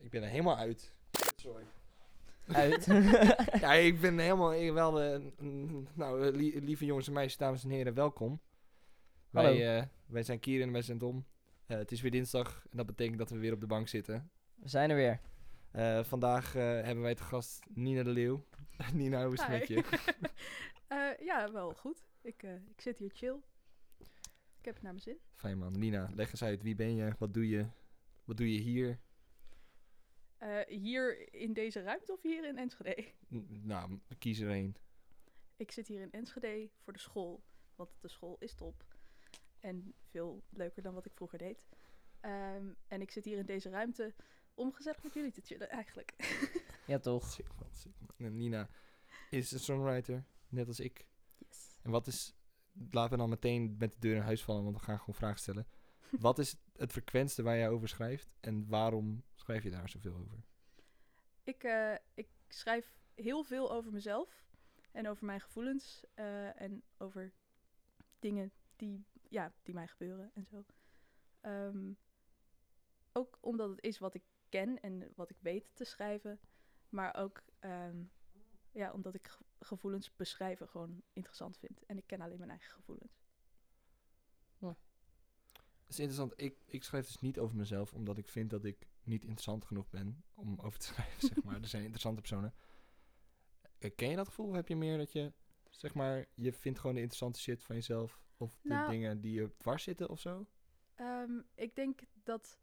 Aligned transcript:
Ik 0.00 0.10
ben 0.10 0.22
er 0.22 0.28
helemaal 0.28 0.56
uit. 0.56 0.94
Sorry. 1.36 1.64
Uit. 2.46 2.84
ja, 3.60 3.72
ik 3.72 4.00
ben 4.00 4.18
helemaal 4.18 4.54
ik 4.54 4.72
wel. 4.72 5.20
mm, 5.38 5.86
nou, 5.94 6.30
lie- 6.36 6.60
lieve 6.60 6.84
jongens 6.84 7.06
en 7.06 7.12
meisjes, 7.12 7.36
dames 7.38 7.64
en 7.64 7.70
heren, 7.70 7.94
welkom. 7.94 8.40
Hallo. 9.30 9.48
Wij, 9.48 9.78
eh, 9.78 9.86
wij 10.06 10.22
zijn 10.22 10.38
Kieran 10.38 10.66
en 10.66 10.72
wij 10.72 10.82
zijn 10.82 10.98
Dom. 10.98 11.26
Eh, 11.66 11.76
het 11.76 11.92
is 11.92 12.00
weer 12.00 12.10
dinsdag 12.10 12.66
en 12.70 12.76
dat 12.76 12.86
betekent 12.86 13.18
dat 13.18 13.30
we 13.30 13.38
weer 13.38 13.52
op 13.52 13.60
de 13.60 13.66
bank 13.66 13.88
zitten. 13.88 14.30
We 14.54 14.68
zijn 14.68 14.90
er 14.90 14.96
weer. 14.96 15.20
Eh, 15.70 16.04
vandaag 16.04 16.54
eh, 16.54 16.62
hebben 16.62 17.00
wij 17.00 17.14
te 17.14 17.22
gast 17.22 17.60
Nina 17.74 18.02
de 18.02 18.10
Leeuw. 18.10 18.44
Nina, 18.94 19.24
hoe 19.24 19.34
is 19.34 19.40
het 19.40 19.48
met 19.48 19.68
je? 19.68 19.82
Eh, 20.90 21.08
ja, 21.26 21.52
wel 21.52 21.74
goed. 21.74 22.06
Ik, 22.22 22.42
eh, 22.42 22.54
ik 22.54 22.80
zit 22.80 22.98
hier 22.98 23.10
chill. 23.14 23.36
Ik 24.58 24.64
heb 24.64 24.74
het 24.74 24.82
naar 24.82 24.92
mijn 24.92 25.02
zin. 25.04 25.18
Fijn 25.34 25.58
man. 25.58 25.78
Nina, 25.78 26.08
leg 26.14 26.30
eens 26.30 26.42
uit. 26.42 26.62
Wie 26.62 26.74
ben 26.74 26.94
je? 26.94 27.12
Wat 27.18 27.34
doe 27.34 27.48
je? 27.48 27.66
Wat 28.24 28.36
doe 28.36 28.52
je 28.52 28.60
hier? 28.60 28.98
Eh, 30.40 30.58
hier 30.66 31.34
in 31.34 31.52
deze 31.52 31.82
ruimte 31.82 32.12
of 32.12 32.22
hier 32.22 32.48
in 32.48 32.58
Enschede? 32.58 33.04
N- 33.34 33.60
nou, 33.62 33.98
kies 34.18 34.38
er 34.38 34.50
een. 34.50 34.76
Ik 35.56 35.70
zit 35.72 35.86
hier 35.86 36.00
in 36.00 36.12
Enschede 36.12 36.70
voor 36.78 36.92
de 36.92 36.98
school. 36.98 37.42
Want 37.74 37.90
de 38.00 38.08
school 38.08 38.36
is 38.38 38.54
top. 38.54 38.84
En 39.58 39.94
veel 40.10 40.42
leuker 40.50 40.82
dan 40.82 40.94
wat 40.94 41.06
ik 41.06 41.12
vroeger 41.14 41.38
deed. 41.38 41.66
Ehm, 42.20 42.66
en 42.86 43.00
ik 43.00 43.10
zit 43.10 43.24
hier 43.24 43.38
in 43.38 43.46
deze 43.46 43.68
ruimte 43.70 44.14
om 44.54 44.72
gezellig 44.72 45.02
met 45.02 45.12
jullie 45.14 45.30
te 45.32 45.40
chillen 45.44 45.68
eigenlijk. 45.70 46.12
Ja, 46.86 46.98
toch? 46.98 47.30
Sick 47.30 47.46
man, 47.60 47.68
sick 47.72 47.92
man. 48.00 48.26
En 48.26 48.36
Nina 48.36 48.68
is 49.30 49.52
een 49.52 49.58
songwriter, 49.60 50.24
net 50.48 50.66
als 50.66 50.80
ik. 50.80 51.06
yes. 51.38 51.76
En 51.82 51.90
wat 51.90 52.06
is, 52.06 52.34
laten 52.90 53.10
we 53.10 53.16
dan 53.16 53.28
meteen 53.28 53.76
met 53.78 53.92
de 53.92 53.98
deur 53.98 54.16
in 54.16 54.22
huis 54.22 54.44
vallen, 54.44 54.62
want 54.64 54.76
we 54.76 54.82
gaan 54.82 54.98
gewoon 54.98 55.14
vragen 55.14 55.38
stellen. 55.38 55.66
wat 56.20 56.38
is 56.38 56.56
het 56.76 56.92
frequentste 56.92 57.42
waar 57.42 57.56
jij 57.56 57.68
over 57.68 57.88
schrijft 57.88 58.34
en 58.40 58.68
waarom 58.68 59.22
schrijf 59.50 59.62
je 59.62 59.70
daar 59.78 59.88
zoveel 59.88 60.14
over? 60.16 60.42
Ik, 61.42 61.64
eh, 61.64 61.94
ik 62.14 62.28
schrijf 62.48 62.94
heel 63.14 63.44
veel 63.44 63.72
over 63.72 63.92
mezelf. 63.92 64.44
En 64.92 65.08
over 65.08 65.24
mijn 65.24 65.40
gevoelens. 65.40 66.04
eh, 66.14 66.60
en 66.60 66.82
over 66.98 67.32
dingen 68.18 68.52
die, 68.76 69.04
ja, 69.28 69.52
die 69.62 69.74
mij 69.74 69.88
gebeuren 69.88 70.30
en 70.34 70.46
zo. 70.46 70.64
Ehm, 71.40 71.92
ook 73.12 73.38
omdat 73.40 73.70
het 73.70 73.82
is 73.84 73.98
wat 73.98 74.14
ik 74.14 74.22
ken 74.48 74.80
en 74.80 75.12
wat 75.14 75.30
ik 75.30 75.36
weet 75.40 75.70
te 75.74 75.84
schrijven. 75.84 76.40
Maar 76.88 77.14
ook 77.16 77.42
ehm, 77.58 78.02
ja, 78.72 78.92
omdat 78.92 79.14
ik 79.14 79.28
ge- 79.28 79.44
gevoelens 79.58 80.16
beschrijven 80.16 80.68
gewoon 80.68 81.02
interessant 81.12 81.58
vind. 81.58 81.84
En 81.86 81.96
ik 81.98 82.06
ken 82.06 82.20
alleen 82.20 82.38
mijn 82.38 82.50
eigen 82.50 82.70
gevoelens. 82.72 83.18
Dat 84.58 85.98
is 85.98 85.98
interessant. 85.98 86.32
Ik, 86.40 86.56
ik 86.66 86.84
schrijf 86.84 87.06
dus 87.06 87.20
niet 87.20 87.38
over 87.38 87.56
mezelf, 87.56 87.92
omdat 87.94 88.18
ik 88.18 88.28
vind 88.28 88.50
dat 88.50 88.64
ik 88.64 88.88
niet 89.02 89.22
interessant 89.22 89.64
genoeg 89.64 89.90
ben 89.90 90.24
om 90.34 90.58
over 90.60 90.78
te 90.78 90.86
schrijven, 90.92 91.28
zeg 91.28 91.42
maar. 91.42 91.60
Er 91.60 91.66
zijn 91.68 91.82
interessante 91.82 92.20
personen. 92.20 92.54
Eh, 93.78 93.90
Ken 93.96 94.10
je 94.10 94.16
dat 94.16 94.28
gevoel? 94.28 94.46
Of 94.48 94.54
heb 94.54 94.68
je 94.68 94.76
meer 94.76 94.98
dat 94.98 95.12
je, 95.12 95.32
zeg 95.70 95.94
maar, 95.94 96.26
je 96.34 96.52
vindt 96.52 96.78
gewoon 96.78 96.94
de 96.94 97.00
interessante 97.00 97.40
shit 97.40 97.62
van 97.62 97.74
jezelf? 97.76 98.20
Of 98.36 98.58
de 98.62 98.68
Nou- 98.68 98.90
dingen 98.90 99.20
die 99.20 99.32
je 99.40 99.56
dwars 99.56 99.82
zitten 99.82 100.08
of 100.08 100.20
zo? 100.20 100.46
Ehm, 100.94 101.40
ik 101.54 101.74
denk 101.74 102.00
dat. 102.12 102.58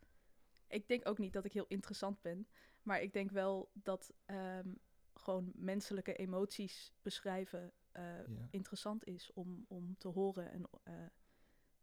Ik 0.68 0.88
denk 0.88 1.08
ook 1.08 1.18
niet 1.18 1.34
dat 1.34 1.46
ik 1.46 1.54
heel 1.54 1.66
interessant 1.68 2.22
ben. 2.22 2.48
Maar 2.82 3.02
ik 3.02 3.14
denk 3.14 3.32
wel 3.32 3.70
dat 3.74 4.14
ehm, 4.26 4.74
gewoon 5.14 5.52
menselijke 5.56 6.16
emoties 6.16 6.94
beschrijven 7.02 7.74
eh, 7.92 8.04
Ja. 8.28 8.48
interessant 8.50 9.06
is 9.06 9.34
om, 9.34 9.66
om 9.68 9.98
te 9.98 10.08
horen 10.08 10.52
en 10.52 10.70
eh, 10.84 10.94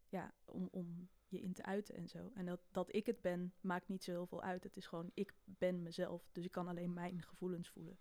ja, 0.09 0.35
om, 0.45 0.69
om 0.71 1.09
je 1.35 1.41
in 1.43 1.53
te 1.53 1.65
uiten 1.65 1.95
en 1.95 2.09
zo. 2.09 2.31
En 2.35 2.47
dat, 2.47 2.61
dat 2.71 2.95
ik 2.95 3.07
het 3.07 3.21
ben, 3.21 3.53
maakt 3.61 3.89
niet 3.89 4.05
zo 4.05 4.11
heel 4.11 4.27
veel 4.27 4.43
uit. 4.43 4.65
Het 4.65 4.77
is 4.77 4.87
gewoon, 4.87 5.11
ik 5.15 5.35
ben 5.45 5.83
mezelf. 5.83 6.29
Dus 6.33 6.45
ik 6.45 6.51
kan 6.51 6.69
alleen 6.69 6.93
mijn 6.93 7.23
gevoelens 7.23 7.69
voelen. 7.69 7.99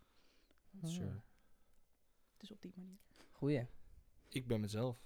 Sure. 0.84 1.22
Dus 2.38 2.52
op 2.52 2.62
die 2.62 2.72
manier. 2.76 2.98
Goeie. 3.32 3.68
Ik 4.30 4.48
ben 4.48 4.60
mezelf. 4.62 4.98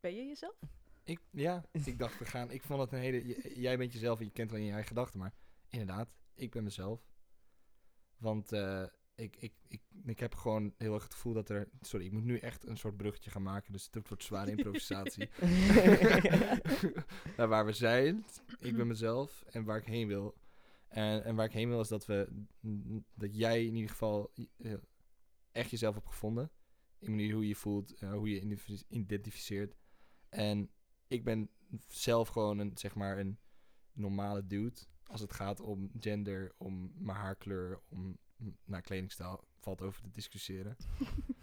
Ben 0.00 0.14
je 0.14 0.26
jezelf? 0.26 0.58
Ik, 1.04 1.20
ja, 1.30 1.64
ik 1.84 1.98
dacht 1.98 2.18
we 2.18 2.24
gaan. 2.24 2.50
Ik 2.50 2.62
vond 2.62 2.80
het 2.80 2.92
een 2.92 2.98
hele. 2.98 3.26
j- 3.26 3.60
jij 3.60 3.78
bent 3.78 3.92
jezelf 3.92 4.18
en 4.18 4.24
je 4.24 4.30
kent 4.30 4.50
alleen 4.50 4.64
je 4.64 4.70
eigen 4.70 4.88
gedachten, 4.88 5.18
maar 5.18 5.34
inderdaad, 5.68 6.08
ik 6.34 6.50
ben 6.50 6.64
mezelf. 6.64 7.06
Want 8.16 8.52
eh, 8.52 8.86
ik, 9.14 9.36
ik, 9.36 9.52
ik, 9.68 9.82
ik 10.04 10.18
heb 10.20 10.34
gewoon 10.34 10.74
heel 10.76 10.94
erg 10.94 11.02
het 11.02 11.12
gevoel 11.12 11.32
dat 11.32 11.48
er. 11.48 11.68
Sorry, 11.80 12.06
ik 12.06 12.12
moet 12.12 12.24
nu 12.24 12.38
echt 12.38 12.66
een 12.66 12.76
soort 12.76 12.96
bruggetje 12.96 13.30
gaan 13.30 13.42
maken, 13.42 13.72
dus 13.72 13.88
het 13.90 14.08
wordt 14.08 14.24
zware 14.24 14.50
improvisatie. 14.56 15.28
Naar 17.36 17.48
waar 17.48 17.66
we 17.66 17.72
zijn, 17.72 18.24
ik 18.58 18.76
ben 18.76 18.86
mezelf 18.86 19.42
en 19.46 19.64
waar 19.64 19.78
ik 19.78 19.86
heen 19.86 20.08
wil. 20.08 20.34
En, 20.88 21.24
en 21.24 21.34
waar 21.34 21.46
ik 21.46 21.52
heen 21.52 21.68
wil 21.68 21.80
is 21.80 21.88
dat 21.88 22.06
we. 22.06 22.44
Dat 23.14 23.36
jij 23.36 23.64
in 23.64 23.74
ieder 23.74 23.90
geval 23.90 24.32
eh, 24.56 24.74
echt 25.52 25.70
jezelf 25.70 25.94
hebt 25.94 26.06
gevonden. 26.08 26.50
In 26.98 27.06
de 27.06 27.16
manier 27.16 27.32
hoe 27.32 27.42
je 27.42 27.48
je 27.48 27.54
voelt, 27.54 27.94
eh, 27.94 28.12
hoe 28.12 28.28
je 28.28 28.40
identif- 28.40 28.84
identificeert. 28.88 29.76
En 30.28 30.70
ik 31.06 31.24
ben 31.24 31.50
zelf 31.88 32.28
gewoon 32.28 32.58
een, 32.58 32.70
zeg 32.74 32.94
maar, 32.94 33.18
een 33.18 33.38
normale 33.92 34.46
dude. 34.46 34.80
Als 35.04 35.20
het 35.20 35.32
gaat 35.32 35.60
om 35.60 35.90
gender, 36.00 36.54
om 36.56 36.92
mijn 36.94 37.18
haarkleur, 37.18 37.80
om 37.88 38.18
naar 38.64 38.82
kledingstijl, 38.82 39.44
valt 39.60 39.82
over 39.82 40.02
te 40.02 40.10
discussiëren. 40.10 40.76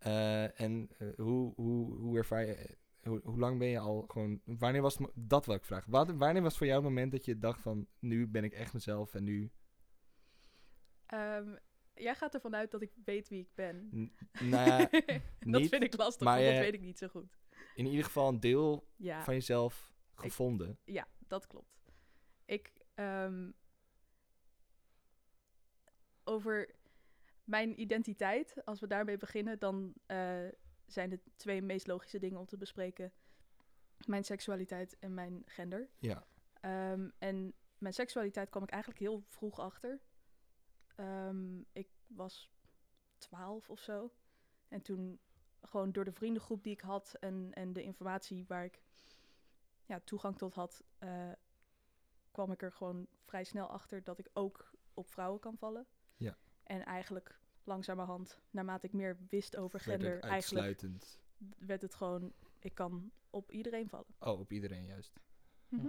Eh, 0.00 0.60
en 0.60 0.88
eh, 0.98 1.08
hoe, 1.16 1.52
hoe, 1.54 1.94
hoe 1.96 2.16
ervaar 2.18 2.46
je, 2.46 2.54
eh, 2.54 2.74
hoe, 3.02 3.20
hoe 3.24 3.38
lang 3.38 3.58
ben 3.58 3.68
je 3.68 3.78
al 3.78 4.04
gewoon, 4.08 4.40
wanneer 4.44 4.82
was 4.82 4.98
het, 4.98 5.10
dat 5.14 5.46
wil 5.46 5.54
ik 5.54 5.64
vragen. 5.64 5.90
Wat, 5.90 6.10
wanneer 6.10 6.42
was 6.42 6.56
voor 6.58 6.66
jou 6.66 6.78
het 6.80 6.88
moment 6.88 7.12
dat 7.12 7.24
je 7.24 7.38
dacht 7.38 7.60
van, 7.60 7.86
nu 7.98 8.26
ben 8.28 8.44
ik 8.44 8.52
echt 8.52 8.72
mezelf 8.72 9.14
en 9.14 9.24
nu, 9.24 9.50
Ehm, 11.06 11.56
jij 11.94 12.14
gaat 12.14 12.34
ervan 12.34 12.54
uit 12.54 12.70
dat 12.70 12.82
ik 12.82 12.92
weet 13.04 13.28
wie 13.28 13.40
ik 13.40 13.54
ben. 13.54 13.88
n- 13.96 14.12
nou 14.50 14.88
dat 14.90 15.60
niet, 15.60 15.68
vind 15.68 15.82
ik 15.82 15.96
lastig, 15.96 16.26
maar 16.26 16.40
want 16.42 16.50
dat 16.54 16.64
weet 16.64 16.74
ik 16.74 16.80
niet 16.80 16.98
zo 16.98 17.08
goed. 17.08 17.38
in 17.74 17.86
ieder 17.86 18.04
geval 18.04 18.28
een 18.28 18.40
deel 18.40 18.88
Ja. 18.96 19.24
van 19.24 19.34
jezelf 19.34 19.92
gevonden. 20.14 20.78
Ja, 20.84 21.08
dat 21.18 21.46
klopt. 21.46 21.80
Ik, 22.44 22.72
ehm, 22.94 23.50
over 26.30 26.74
mijn 27.44 27.80
identiteit, 27.80 28.64
als 28.64 28.80
we 28.80 28.86
daarmee 28.86 29.16
beginnen, 29.16 29.58
dan 29.58 29.94
eh, 30.06 30.46
zijn 30.86 31.10
de 31.10 31.20
twee 31.36 31.62
meest 31.62 31.86
logische 31.86 32.18
dingen 32.18 32.38
om 32.38 32.46
te 32.46 32.56
bespreken 32.56 33.12
mijn 34.06 34.24
seksualiteit 34.24 34.98
en 34.98 35.14
mijn 35.14 35.42
gender. 35.46 35.88
Ja, 35.98 36.26
Ehm, 36.60 37.08
en 37.18 37.54
mijn 37.78 37.94
seksualiteit 37.94 38.50
kwam 38.50 38.62
ik 38.62 38.70
eigenlijk 38.70 39.02
heel 39.02 39.22
vroeg 39.26 39.58
achter. 39.58 40.00
Ehm, 40.94 41.60
ik 41.72 41.88
was 42.06 42.50
twaalf 43.18 43.70
of 43.70 43.80
zo. 43.80 44.12
En 44.68 44.82
toen 44.82 45.20
gewoon 45.62 45.92
door 45.92 46.04
de 46.04 46.12
vriendengroep 46.12 46.62
die 46.62 46.72
ik 46.72 46.80
had 46.80 47.16
en, 47.20 47.50
en 47.52 47.72
de 47.72 47.82
informatie 47.82 48.44
waar 48.46 48.64
ik 48.64 48.82
ja, 49.86 50.00
toegang 50.00 50.38
tot 50.38 50.54
had, 50.54 50.82
eh, 50.98 51.32
kwam 52.30 52.52
ik 52.52 52.62
er 52.62 52.72
gewoon 52.72 53.06
vrij 53.24 53.44
snel 53.44 53.66
achter 53.66 54.04
dat 54.04 54.18
ik 54.18 54.28
ook 54.32 54.70
op 54.94 55.08
vrouwen 55.08 55.40
kan 55.40 55.56
vallen. 55.56 55.86
En 56.70 56.84
eigenlijk 56.84 57.40
langzamerhand, 57.64 58.40
naarmate 58.50 58.86
ik 58.86 58.92
meer 58.92 59.16
wist 59.28 59.56
over 59.56 59.82
werd 59.84 60.00
gender, 60.00 60.14
het 60.14 60.24
eigenlijk 60.24 60.84
werd 61.58 61.82
het 61.82 61.94
gewoon, 61.94 62.32
ik 62.58 62.74
kan 62.74 63.12
op 63.30 63.50
iedereen 63.50 63.88
vallen. 63.88 64.14
Oh, 64.18 64.40
op 64.40 64.52
iedereen 64.52 64.84
juist. 64.84 65.20
Mhm. 65.68 65.88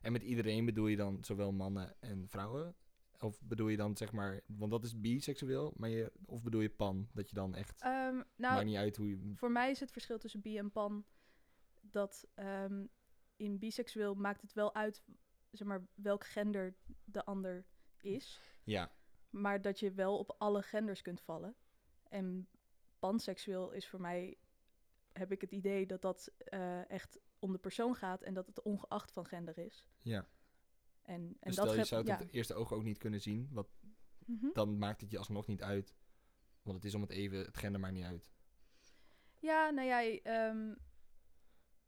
En 0.00 0.12
met 0.12 0.22
iedereen 0.22 0.64
bedoel 0.64 0.86
je 0.86 0.96
dan 0.96 1.24
zowel 1.24 1.52
mannen 1.52 2.00
en 2.00 2.28
vrouwen? 2.28 2.74
Of 3.18 3.40
bedoel 3.40 3.68
je 3.68 3.76
dan 3.76 3.96
zeg 3.96 4.12
maar, 4.12 4.40
want 4.46 4.70
dat 4.70 4.84
is 4.84 5.00
biseksueel, 5.00 5.72
maar 5.76 5.88
je, 5.88 6.12
of 6.24 6.42
bedoel 6.42 6.60
je 6.60 6.70
pan? 6.70 7.08
Dat 7.12 7.28
je 7.28 7.34
dan 7.34 7.54
echt, 7.54 7.80
Ehm, 7.80 8.14
nou, 8.14 8.54
maakt 8.54 8.64
niet 8.64 8.76
uit 8.76 8.96
hoe 8.96 9.08
je... 9.08 9.32
Voor 9.34 9.50
mij 9.50 9.70
is 9.70 9.80
het 9.80 9.92
verschil 9.92 10.18
tussen 10.18 10.40
bi 10.40 10.58
en 10.58 10.70
pan 10.70 11.04
dat 11.80 12.26
ehm, 12.34 12.86
in 13.36 13.58
biseksueel 13.58 14.14
maakt 14.14 14.42
het 14.42 14.52
wel 14.52 14.74
uit 14.74 15.02
zeg 15.50 15.66
maar, 15.66 15.86
welk 15.94 16.26
gender 16.26 16.74
de 17.04 17.24
ander 17.24 17.64
is, 18.00 18.40
Ja, 18.64 18.95
maar 19.40 19.62
dat 19.62 19.78
je 19.80 19.92
wel 19.92 20.18
op 20.18 20.34
alle 20.38 20.62
genders 20.62 21.02
kunt 21.02 21.20
vallen. 21.20 21.54
En 22.08 22.48
panseksueel 22.98 23.70
is 23.72 23.88
voor 23.88 24.00
mij, 24.00 24.36
heb 25.12 25.32
ik 25.32 25.40
het 25.40 25.50
idee 25.52 25.86
dat 25.86 26.02
dat 26.02 26.32
eh, 26.36 26.90
echt 26.90 27.18
om 27.38 27.52
de 27.52 27.58
persoon 27.58 27.94
gaat 27.94 28.22
en 28.22 28.34
dat 28.34 28.46
het 28.46 28.62
ongeacht 28.62 29.12
van 29.12 29.26
gender 29.26 29.58
is. 29.58 29.86
ja. 30.02 30.28
En, 31.02 31.14
en 31.22 31.36
dus 31.40 31.54
dat 31.54 31.64
stel 31.64 31.70
je 31.72 31.76
heb- 31.78 31.86
zou 31.86 32.00
het 32.00 32.10
ja. 32.10 32.16
op 32.16 32.20
het 32.20 32.30
eerste 32.34 32.54
oog 32.54 32.72
ook 32.72 32.82
niet 32.82 32.98
kunnen 32.98 33.20
zien, 33.20 33.48
wat, 33.52 33.68
Mhm. 34.26 34.46
dan 34.52 34.78
maakt 34.78 35.00
het 35.00 35.10
je 35.10 35.18
alsnog 35.18 35.46
niet 35.46 35.62
uit. 35.62 35.94
Want 36.62 36.76
het 36.76 36.84
is 36.84 36.94
om 36.94 37.00
het 37.00 37.10
even, 37.10 37.38
het 37.38 37.56
gender 37.56 37.80
maakt 37.80 37.94
niet 37.94 38.04
uit. 38.04 38.30
Ja, 39.40 39.70
nou 39.70 39.86
ja, 39.88 40.02
ehm, 40.22 40.74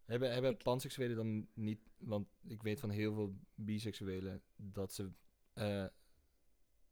Hebben, 0.05 0.33
hebben 0.33 0.51
Ik- 0.51 0.63
panseksuelen 0.63 1.17
dan 1.17 1.49
niet, 1.55 1.81
want 1.97 2.29
ik 2.47 2.63
weet 2.63 2.81
van 2.81 2.91
heel 2.91 3.15
veel 3.15 3.39
biseksuelen 3.55 4.43
dat 4.57 4.93
ze, 4.93 5.13
eh, 5.53 5.87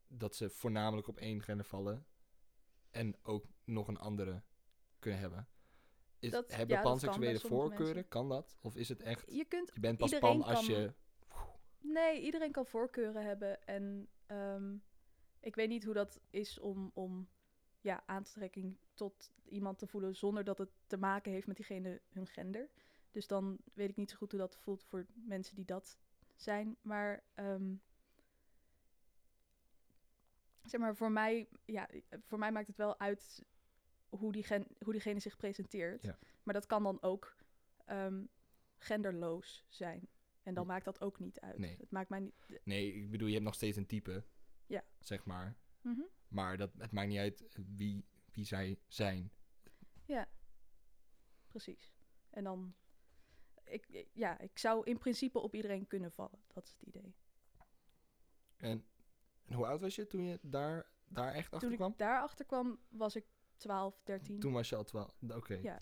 dat 0.08 0.36
ze 0.36 0.50
voornamelijk 0.50 1.08
op 1.08 1.16
één 1.18 1.42
gender 1.42 1.66
vallen 1.66 2.06
en 2.90 3.16
ook 3.22 3.46
nog 3.64 3.88
een 3.88 3.98
andere 3.98 4.42
kunnen 4.98 5.20
hebben. 5.20 5.48
Is, 6.18 6.30
Dat- 6.30 6.54
hebben 6.54 6.76
ja, 6.76 6.96
sommige 6.96 7.46
voorkeuren? 7.46 7.94
mensen. 7.94 8.08
Kan 8.08 8.28
dat? 8.28 8.56
Of 8.60 8.76
is 8.76 8.88
het 8.88 9.02
echt, 9.02 9.32
je 9.32 9.44
kunt 9.44 9.70
je 9.74 9.80
bent 9.80 9.98
pas 9.98 10.18
pan 10.18 10.42
als 10.42 10.66
je... 10.66 10.94
Nee, 11.78 12.20
iedereen 12.20 12.52
kan 12.52 12.66
voorkeuren 12.66 13.24
hebben. 13.24 13.66
En 13.66 14.08
ehm, 14.26 14.76
ik 15.40 15.54
weet 15.54 15.68
niet 15.68 15.84
hoe 15.84 15.94
dat 15.94 16.20
is 16.30 16.58
om, 16.58 16.90
om 16.94 17.28
ja, 17.80 18.02
aantrekking 18.06 18.78
tot 18.94 19.32
iemand 19.44 19.78
te 19.78 19.86
voelen 19.86 20.16
zonder 20.16 20.44
dat 20.44 20.58
het 20.58 20.70
te 20.86 20.96
maken 20.96 21.32
heeft 21.32 21.46
met 21.46 21.56
diegene 21.56 22.00
hun 22.08 22.26
gender. 22.26 22.70
Dus 23.10 23.26
dan 23.26 23.58
weet 23.74 23.88
ik 23.90 23.96
niet 23.96 24.10
zo 24.10 24.16
goed 24.16 24.30
hoe 24.30 24.40
dat 24.40 24.56
voelt 24.56 24.84
voor 24.84 25.06
mensen 25.14 25.54
die 25.54 25.64
dat 25.64 25.98
zijn. 26.34 26.76
Maar 26.80 27.24
ehm, 27.34 27.74
zeg 30.70 30.80
maar, 30.80 30.96
voor 30.96 31.10
mij, 31.12 31.48
ja, 31.64 31.88
voor 32.24 32.38
mij 32.38 32.52
maakt 32.52 32.66
het 32.66 32.76
wel 32.76 32.98
uit 32.98 33.42
hoe, 34.08 34.32
diegen, 34.32 34.66
hoe 34.84 34.92
diegene 34.92 35.20
zich 35.20 35.36
presenteert. 35.36 36.02
Ja. 36.02 36.18
Maar 36.42 36.54
dat 36.54 36.66
kan 36.66 36.82
dan 36.82 37.02
ook 37.02 37.36
ehm, 37.84 38.24
genderloos 38.78 39.64
zijn. 39.68 40.08
En 40.42 40.54
dan 40.54 40.66
maakt 40.66 40.84
dat 40.84 41.00
ook 41.00 41.18
niet 41.18 41.40
uit. 41.40 41.58
Nee. 41.58 41.76
Het 41.76 41.90
maakt 41.90 42.08
mij 42.08 42.20
niet. 42.20 42.60
Nee, 42.64 42.92
ik 42.92 43.10
bedoel, 43.10 43.26
je 43.26 43.32
hebt 43.32 43.44
nog 43.44 43.54
steeds 43.54 43.76
een 43.76 43.86
type. 43.86 44.24
Ja. 44.66 44.84
Zeg 45.00 45.24
maar. 45.24 45.56
Mhm. 45.80 46.00
Maar 46.28 46.56
dat, 46.56 46.70
het 46.78 46.92
maakt 46.92 47.08
niet 47.08 47.18
uit 47.18 47.44
wie, 47.76 48.04
wie 48.32 48.44
zij 48.44 48.78
zijn. 48.86 49.30
Ja, 50.04 50.28
precies. 51.48 51.92
En 52.30 52.44
dan, 52.44 52.74
ik- 53.64 54.06
ja, 54.12 54.38
ik 54.38 54.58
zou 54.58 54.84
in 54.84 54.98
principe 54.98 55.38
op 55.38 55.54
iedereen 55.54 55.86
kunnen 55.86 56.12
vallen. 56.12 56.38
Dat 56.52 56.64
is 56.64 56.70
het 56.72 56.82
idee. 56.82 57.14
En, 58.56 58.84
en 59.46 59.54
hoe 59.54 59.66
oud 59.66 59.80
was 59.80 59.94
je 59.94 60.06
toen 60.06 60.24
je 60.24 60.38
daar, 60.42 60.86
daar 61.08 61.32
echt 61.32 61.52
achter 61.52 61.68
Toen 61.68 61.76
kwam? 61.76 61.90
ik 61.90 61.98
daarachter 61.98 62.44
kwam, 62.44 62.78
was 62.88 63.16
ik 63.16 63.24
12, 63.56 64.00
13. 64.04 64.40
Toen 64.40 64.52
was 64.52 64.68
je 64.68 64.76
al 64.76 64.84
12. 64.84 65.22
Oké. 65.34 65.54
Ja. 65.54 65.78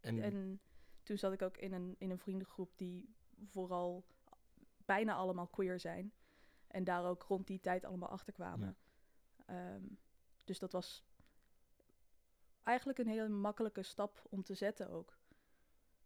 En, 0.00 0.22
En 0.22 0.60
toen 1.02 1.18
zat 1.18 1.32
ik 1.32 1.42
ook 1.42 1.56
in 1.56 1.72
een, 1.72 1.94
in 1.98 2.10
een 2.10 2.18
vriendengroep 2.18 2.76
die 2.76 3.14
vooral 3.44 4.06
bijna 4.84 5.14
allemaal 5.14 5.46
queer 5.46 5.80
zijn. 5.80 6.12
En 6.66 6.84
daar 6.84 7.04
ook 7.04 7.22
rond 7.22 7.46
die 7.46 7.60
tijd 7.60 7.84
allemaal 7.84 8.08
achter 8.08 8.32
kwamen. 8.32 8.76
Ehm, 9.46 9.82
dus 10.44 10.58
dat 10.58 10.72
was 10.72 11.04
eigenlijk 12.62 12.98
een 12.98 13.08
hele 13.08 13.28
makkelijke 13.28 13.82
stap 13.82 14.26
om 14.30 14.42
te 14.42 14.54
zetten 14.54 14.90
ook. 14.90 15.18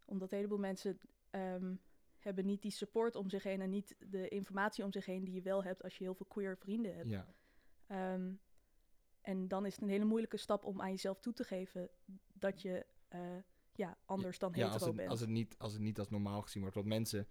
Omdat 0.05 0.31
een 0.31 0.37
heleboel 0.37 0.59
mensen 0.59 0.99
ehm, 1.31 1.75
hebben 2.25 2.47
niet 2.47 2.63
die 2.63 2.71
support 2.71 3.15
om 3.15 3.29
zich 3.29 3.43
heen 3.43 3.61
en 3.61 3.71
niet 3.71 3.97
de 4.11 4.29
informatie 4.29 4.85
om 4.85 4.93
zich 4.93 5.07
heen 5.07 5.25
die 5.25 5.35
je 5.35 5.43
wel 5.43 5.65
hebt 5.65 5.83
als 5.83 5.97
je 5.97 6.05
heel 6.05 6.15
veel 6.15 6.27
queer 6.27 6.57
vrienden 6.59 6.95
hebt. 6.95 7.11
ja. 7.11 7.35
Ehm, 7.87 8.33
en 9.21 9.49
dan 9.49 9.67
is 9.67 9.75
het 9.75 9.83
een 9.83 9.89
hele 9.89 10.05
moeilijke 10.05 10.37
stap 10.37 10.65
om 10.65 10.81
aan 10.81 10.91
jezelf 10.91 11.21
toe 11.21 11.33
te 11.33 11.45
geven 11.45 11.91
dat 12.33 12.63
je 12.63 12.87
eh, 13.09 13.37
ja, 13.73 13.99
anders 14.05 14.39
dan 14.39 14.51
ja, 14.51 14.57
hetero 14.57 14.75
als 14.75 14.87
het, 14.87 14.97
bent. 14.97 15.09
als, 15.09 15.21
het 15.21 15.29
niet, 15.29 15.59
als 15.59 15.73
het 15.73 15.83
niet 15.83 15.99
als 15.99 16.09
normaal 16.09 16.43
gezien 16.43 16.61
wordt. 16.61 16.77
Want 16.77 16.89
mensen 16.89 17.29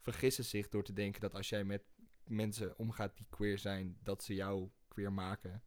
vergissen 0.00 0.44
zich 0.44 0.68
door 0.68 0.84
te 0.84 0.92
denken 0.92 1.20
dat 1.20 1.34
als 1.34 1.48
jij 1.48 1.64
met 1.64 1.82
mensen 2.24 2.78
omgaat 2.78 3.16
die 3.16 3.26
queer 3.30 3.58
zijn, 3.58 3.98
dat 4.02 4.24
ze 4.24 4.34
jou 4.34 4.70
queer 4.88 5.12
maken. 5.12 5.62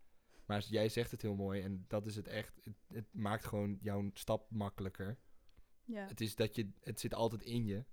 Maar 0.46 0.66
jij 0.70 0.90
zegt 0.90 1.12
het 1.12 1.22
heel 1.22 1.36
mooi 1.36 1.62
en 1.62 1.86
dat 1.88 2.06
is 2.06 2.16
het 2.16 2.28
echt. 2.28 2.60
Het, 2.64 2.76
het 2.88 3.14
maakt 3.14 3.46
gewoon 3.46 3.78
jouw 3.82 4.10
stap 4.14 4.52
makkelijker. 4.52 5.20
ja. 5.84 6.08
Het 6.08 6.22
is 6.22 6.36
dat 6.36 6.56
je, 6.56 6.70
het 6.80 7.00
zit 7.00 7.14
altijd 7.14 7.44
in 7.44 7.66
je. 7.66 7.86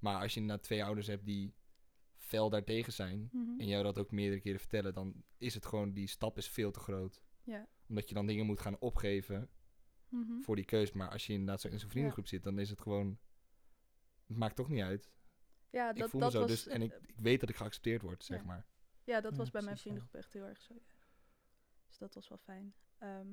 Maar 0.00 0.20
als 0.22 0.34
je 0.34 0.40
na 0.40 0.58
twee 0.58 0.84
ouders 0.84 1.06
hebt 1.06 1.24
die 1.24 1.54
fel 2.16 2.50
daartegen 2.50 2.92
zijn 2.92 3.28
Mhm. 3.32 3.60
en 3.60 3.66
jou 3.66 3.82
dat 3.82 3.98
ook 3.98 4.10
meerdere 4.10 4.40
keren 4.40 4.60
vertellen, 4.60 4.94
dan 4.94 5.24
is 5.38 5.54
het 5.54 5.66
gewoon, 5.66 5.92
die 5.92 6.06
stap 6.06 6.36
is 6.36 6.48
veel 6.48 6.70
te 6.70 6.80
groot. 6.80 7.22
ja. 7.42 7.68
Omdat 7.88 8.08
je 8.08 8.14
dan 8.14 8.26
dingen 8.26 8.46
moet 8.46 8.60
gaan 8.60 8.78
opgeven 8.78 9.50
Mhm. 10.08 10.40
voor 10.40 10.56
die 10.56 10.64
keus. 10.64 10.92
Maar 10.92 11.10
als 11.10 11.26
je 11.26 11.32
inderdaad 11.32 11.60
zo 11.60 11.68
in 11.68 11.78
zo'n 11.78 11.88
vriendengroep 11.90 12.26
zit, 12.26 12.42
dan 12.42 12.58
is 12.58 12.70
het 12.70 12.80
gewoon, 12.80 13.18
het 14.26 14.36
maakt 14.36 14.56
toch 14.56 14.68
niet 14.68 14.82
uit. 14.82 15.10
ja, 15.70 15.90
ik 15.90 15.96
dat, 15.96 16.10
voel 16.10 16.20
dat 16.20 16.32
me 16.32 16.38
zo, 16.38 16.46
was, 16.46 16.50
dus, 16.50 16.66
en 16.66 16.82
ik, 16.82 16.92
ik 17.06 17.20
weet 17.20 17.40
dat 17.40 17.48
ik 17.48 17.56
geaccepteerd 17.56 18.02
word, 18.02 18.24
zeg 18.24 18.38
Ja. 18.38 18.44
maar. 18.44 18.66
Ja, 19.04 19.20
dat 19.20 19.32
Ja, 19.32 19.38
was 19.38 19.50
bij 19.50 19.62
mijn 19.62 19.78
vriendengroep 19.78 20.14
echt 20.14 20.32
heel 20.32 20.44
erg 20.44 20.60
zo. 20.62 20.74
Ja. 20.74 20.80
Dus 21.86 21.98
dat 21.98 22.14
was 22.14 22.28
wel 22.28 22.38
fijn. 22.38 22.74
Ehm, 22.98 23.28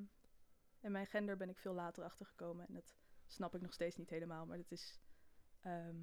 en 0.79 0.91
mijn 0.91 1.07
gender 1.07 1.37
ben 1.37 1.49
ik 1.49 1.57
veel 1.57 1.73
later 1.73 2.03
achtergekomen. 2.03 2.67
En 2.67 2.73
dat 2.73 2.97
snap 3.25 3.55
ik 3.55 3.61
nog 3.61 3.73
steeds 3.73 3.95
niet 3.95 4.09
helemaal. 4.09 4.45
Maar 4.45 4.57
dat 4.57 4.71
is. 4.71 4.99
ehm, 5.59 5.95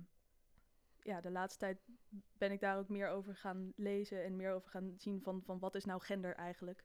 ja, 1.04 1.20
de 1.20 1.30
laatste 1.30 1.58
tijd 1.58 1.78
ben 2.38 2.52
ik 2.52 2.60
daar 2.60 2.78
ook 2.78 2.88
meer 2.88 3.08
over 3.08 3.36
gaan 3.36 3.72
lezen. 3.76 4.24
En 4.24 4.36
meer 4.36 4.52
over 4.52 4.70
gaan 4.70 4.94
zien 4.98 5.22
van, 5.22 5.42
van 5.42 5.58
wat 5.58 5.74
is 5.74 5.84
nou 5.84 6.00
gender 6.00 6.34
eigenlijk. 6.34 6.84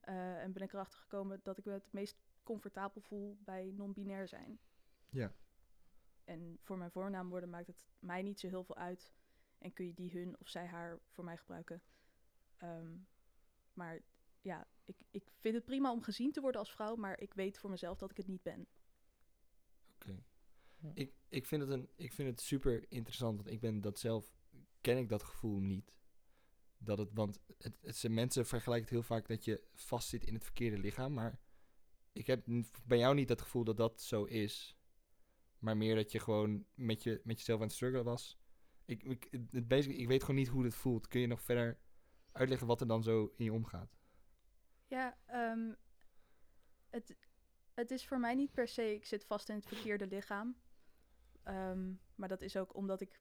Eh, 0.00 0.42
en 0.42 0.52
ben 0.52 0.62
ik 0.62 0.72
erachter 0.72 0.98
gekomen 0.98 1.40
dat 1.42 1.58
ik 1.58 1.64
me 1.64 1.72
het 1.72 1.92
meest 1.92 2.16
comfortabel 2.42 3.00
voel 3.00 3.38
bij 3.44 3.72
non-binair 3.74 4.28
zijn. 4.28 4.58
Ja. 5.08 5.32
En 6.24 6.58
voor 6.62 6.78
mijn 6.78 6.90
voornaamwoorden 6.90 7.50
maakt 7.50 7.66
het 7.66 7.88
mij 7.98 8.22
niet 8.22 8.40
zo 8.40 8.48
heel 8.48 8.64
veel 8.64 8.76
uit. 8.76 9.12
En 9.58 9.72
kun 9.72 9.86
je 9.86 9.94
die 9.94 10.10
hun 10.10 10.36
of 10.38 10.48
zij 10.48 10.66
haar 10.66 10.98
voor 11.08 11.24
mij 11.24 11.36
gebruiken. 11.36 11.82
Ehm, 12.56 12.96
maar 13.72 14.00
ja, 14.40 14.66
ik, 14.84 15.02
ik 15.10 15.30
vind 15.38 15.54
het 15.54 15.64
prima 15.64 15.92
om 15.92 16.02
gezien 16.02 16.32
te 16.32 16.40
worden 16.40 16.60
als 16.60 16.72
vrouw, 16.72 16.96
maar 16.96 17.20
ik 17.20 17.34
weet 17.34 17.58
voor 17.58 17.70
mezelf 17.70 17.98
dat 17.98 18.10
ik 18.10 18.16
het 18.16 18.26
niet 18.26 18.42
ben. 18.42 18.66
Ik, 20.94 21.12
ik, 21.28 21.46
vind 21.46 21.62
het 21.62 21.70
een, 21.70 21.88
ik 21.96 22.12
vind 22.12 22.28
het 22.28 22.40
super 22.40 22.84
interessant, 22.88 23.36
want 23.36 23.50
ik 23.50 23.60
ben 23.60 23.80
dat 23.80 23.98
zelf, 23.98 24.32
ken 24.80 24.98
ik 24.98 25.08
dat 25.08 25.22
gevoel 25.22 25.60
niet. 25.60 25.94
Dat 26.78 26.98
het, 26.98 27.08
want 27.12 27.40
het, 27.58 28.08
mensen 28.08 28.46
vergelijken 28.46 28.84
het 28.84 28.94
heel 28.94 29.16
vaak 29.16 29.28
dat 29.28 29.44
je 29.44 29.62
vastzit 29.74 30.24
in 30.24 30.34
het 30.34 30.44
verkeerde 30.44 30.78
lichaam, 30.78 31.12
maar 31.12 31.40
ik 32.12 32.26
heb 32.26 32.46
bij 32.86 32.98
jou 32.98 33.14
niet 33.14 33.28
dat 33.28 33.40
gevoel 33.40 33.64
dat 33.64 33.76
dat 33.76 34.00
zo 34.00 34.24
is. 34.24 34.76
Maar 35.58 35.76
meer 35.76 35.94
dat 35.94 36.12
je 36.12 36.18
gewoon 36.18 36.66
met, 36.74 37.02
je, 37.02 37.20
met 37.24 37.38
jezelf 37.38 37.60
aan 37.60 37.66
het 37.66 37.74
struggelen 37.74 38.04
was. 38.04 38.38
Ik, 38.84 39.02
ik, 39.02 39.28
het, 39.30 39.86
ik 39.86 40.08
weet 40.08 40.20
gewoon 40.20 40.36
niet 40.36 40.48
hoe 40.48 40.64
het 40.64 40.74
voelt. 40.74 41.08
Kun 41.08 41.20
je 41.20 41.26
nog 41.26 41.42
verder 41.42 41.78
uitleggen 42.32 42.66
wat 42.66 42.80
er 42.80 42.86
dan 42.86 43.02
zo 43.02 43.32
in 43.36 43.44
je 43.44 43.52
omgaat? 43.52 43.96
Ja, 44.86 45.18
ehm, 45.26 45.72
het, 46.90 47.16
het 47.74 47.90
is 47.90 48.06
voor 48.06 48.20
mij 48.20 48.34
niet 48.34 48.52
per 48.52 48.68
se, 48.68 48.94
ik 48.94 49.04
zit 49.04 49.24
vast 49.24 49.48
in 49.48 49.54
het 49.54 49.66
verkeerde 49.66 50.06
lichaam. 50.06 50.56
Ehm, 51.42 51.92
maar 52.14 52.28
dat 52.28 52.40
is 52.42 52.56
ook 52.56 52.74
omdat 52.74 53.00
ik, 53.00 53.20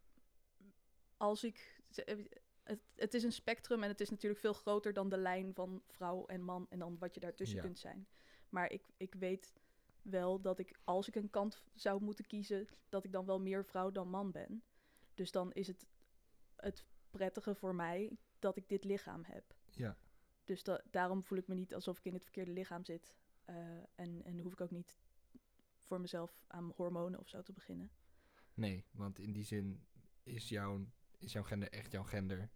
als 1.17 1.43
ik, 1.43 1.81
het, 2.63 2.79
het 2.95 3.13
is 3.13 3.23
een 3.23 3.31
spectrum 3.31 3.83
en 3.83 3.89
het 3.89 4.01
is 4.01 4.09
natuurlijk 4.09 4.41
veel 4.41 4.53
groter 4.53 4.93
dan 4.93 5.09
de 5.09 5.17
lijn 5.17 5.53
van 5.53 5.81
vrouw 5.87 6.25
en 6.25 6.41
man 6.43 6.65
en 6.69 6.79
dan 6.79 6.97
wat 6.97 7.13
je 7.13 7.19
daartussen 7.19 7.57
Ja. 7.57 7.63
kunt 7.63 7.79
zijn. 7.79 8.07
Maar 8.49 8.71
ik, 8.71 8.89
ik 8.97 9.13
weet 9.15 9.53
wel 10.01 10.41
dat 10.41 10.59
ik, 10.59 10.79
als 10.83 11.07
ik 11.07 11.15
een 11.15 11.29
kant 11.29 11.63
zou 11.73 12.01
moeten 12.01 12.25
kiezen, 12.25 12.67
dat 12.89 13.03
ik 13.03 13.11
dan 13.11 13.25
wel 13.25 13.39
meer 13.39 13.65
vrouw 13.65 13.91
dan 13.91 14.09
man 14.09 14.31
ben. 14.31 14.63
Dus 15.13 15.31
dan 15.31 15.51
is 15.53 15.67
het 15.67 15.85
het 16.55 16.85
prettige 17.09 17.55
voor 17.55 17.75
mij 17.75 18.17
dat 18.39 18.55
ik 18.55 18.69
dit 18.69 18.83
lichaam 18.83 19.23
heb. 19.23 19.55
Ja. 19.71 19.97
Dus 20.45 20.63
da- 20.63 20.81
daarom 20.91 21.23
voel 21.23 21.37
ik 21.37 21.47
me 21.47 21.55
niet 21.55 21.73
alsof 21.73 21.97
ik 21.97 22.05
in 22.05 22.13
het 22.13 22.23
verkeerde 22.23 22.51
lichaam 22.51 22.83
zit. 22.85 23.17
Eh, 23.45 23.55
en, 23.95 24.23
en 24.23 24.39
hoef 24.39 24.51
ik 24.53 24.61
ook 24.61 24.71
niet 24.71 24.97
voor 25.81 26.01
mezelf 26.01 26.43
aan 26.47 26.71
hormonen 26.75 27.19
of 27.19 27.27
zo 27.27 27.41
te 27.41 27.53
beginnen. 27.53 27.91
Nee, 28.61 28.85
want 28.91 29.19
in 29.19 29.31
die 29.33 29.43
zin 29.43 29.85
is 30.23 30.49
jouw, 30.49 30.85
is 31.17 31.31
jouw 31.31 31.43
gender 31.43 31.69
echt 31.69 31.91
jouw 31.91 32.03
gender. 32.03 32.49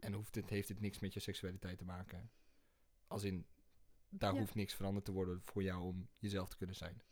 En 0.00 0.12
hoeft 0.12 0.34
het, 0.34 0.48
heeft 0.50 0.68
het 0.68 0.80
niks 0.80 0.98
met 0.98 1.12
je 1.12 1.20
seksualiteit 1.20 1.78
te 1.78 1.84
maken. 1.84 2.30
Als 3.06 3.22
in, 3.22 3.46
daar 4.08 4.32
Ja. 4.34 4.38
hoeft 4.40 4.54
niks 4.54 4.74
veranderd 4.74 5.04
te 5.04 5.12
worden 5.12 5.42
voor 5.42 5.62
jou 5.62 5.82
om 5.82 6.08
jezelf 6.18 6.48
te 6.48 6.56
kunnen 6.56 6.76
zijn. 6.76 7.02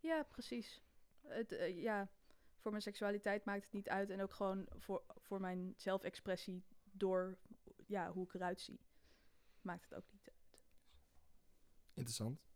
Ja, 0.00 0.22
precies. 0.22 0.82
Het, 1.20 1.52
eh, 1.52 1.82
ja, 1.82 2.10
voor 2.56 2.70
mijn 2.70 2.82
seksualiteit 2.82 3.44
maakt 3.44 3.64
het 3.64 3.72
niet 3.72 3.88
uit. 3.88 4.10
En 4.10 4.20
ook 4.20 4.32
gewoon 4.32 4.66
voor, 4.70 5.04
voor 5.16 5.40
mijn 5.40 5.74
zelfexpressie 5.76 6.64
door 6.92 7.38
ja, 7.86 8.12
hoe 8.12 8.24
ik 8.26 8.34
eruit 8.34 8.60
zie. 8.60 8.80
Maakt 9.60 9.84
het 9.84 9.94
ook 9.94 10.12
niet 10.12 10.28
uit. 10.30 10.58
Interessant. 11.94 12.48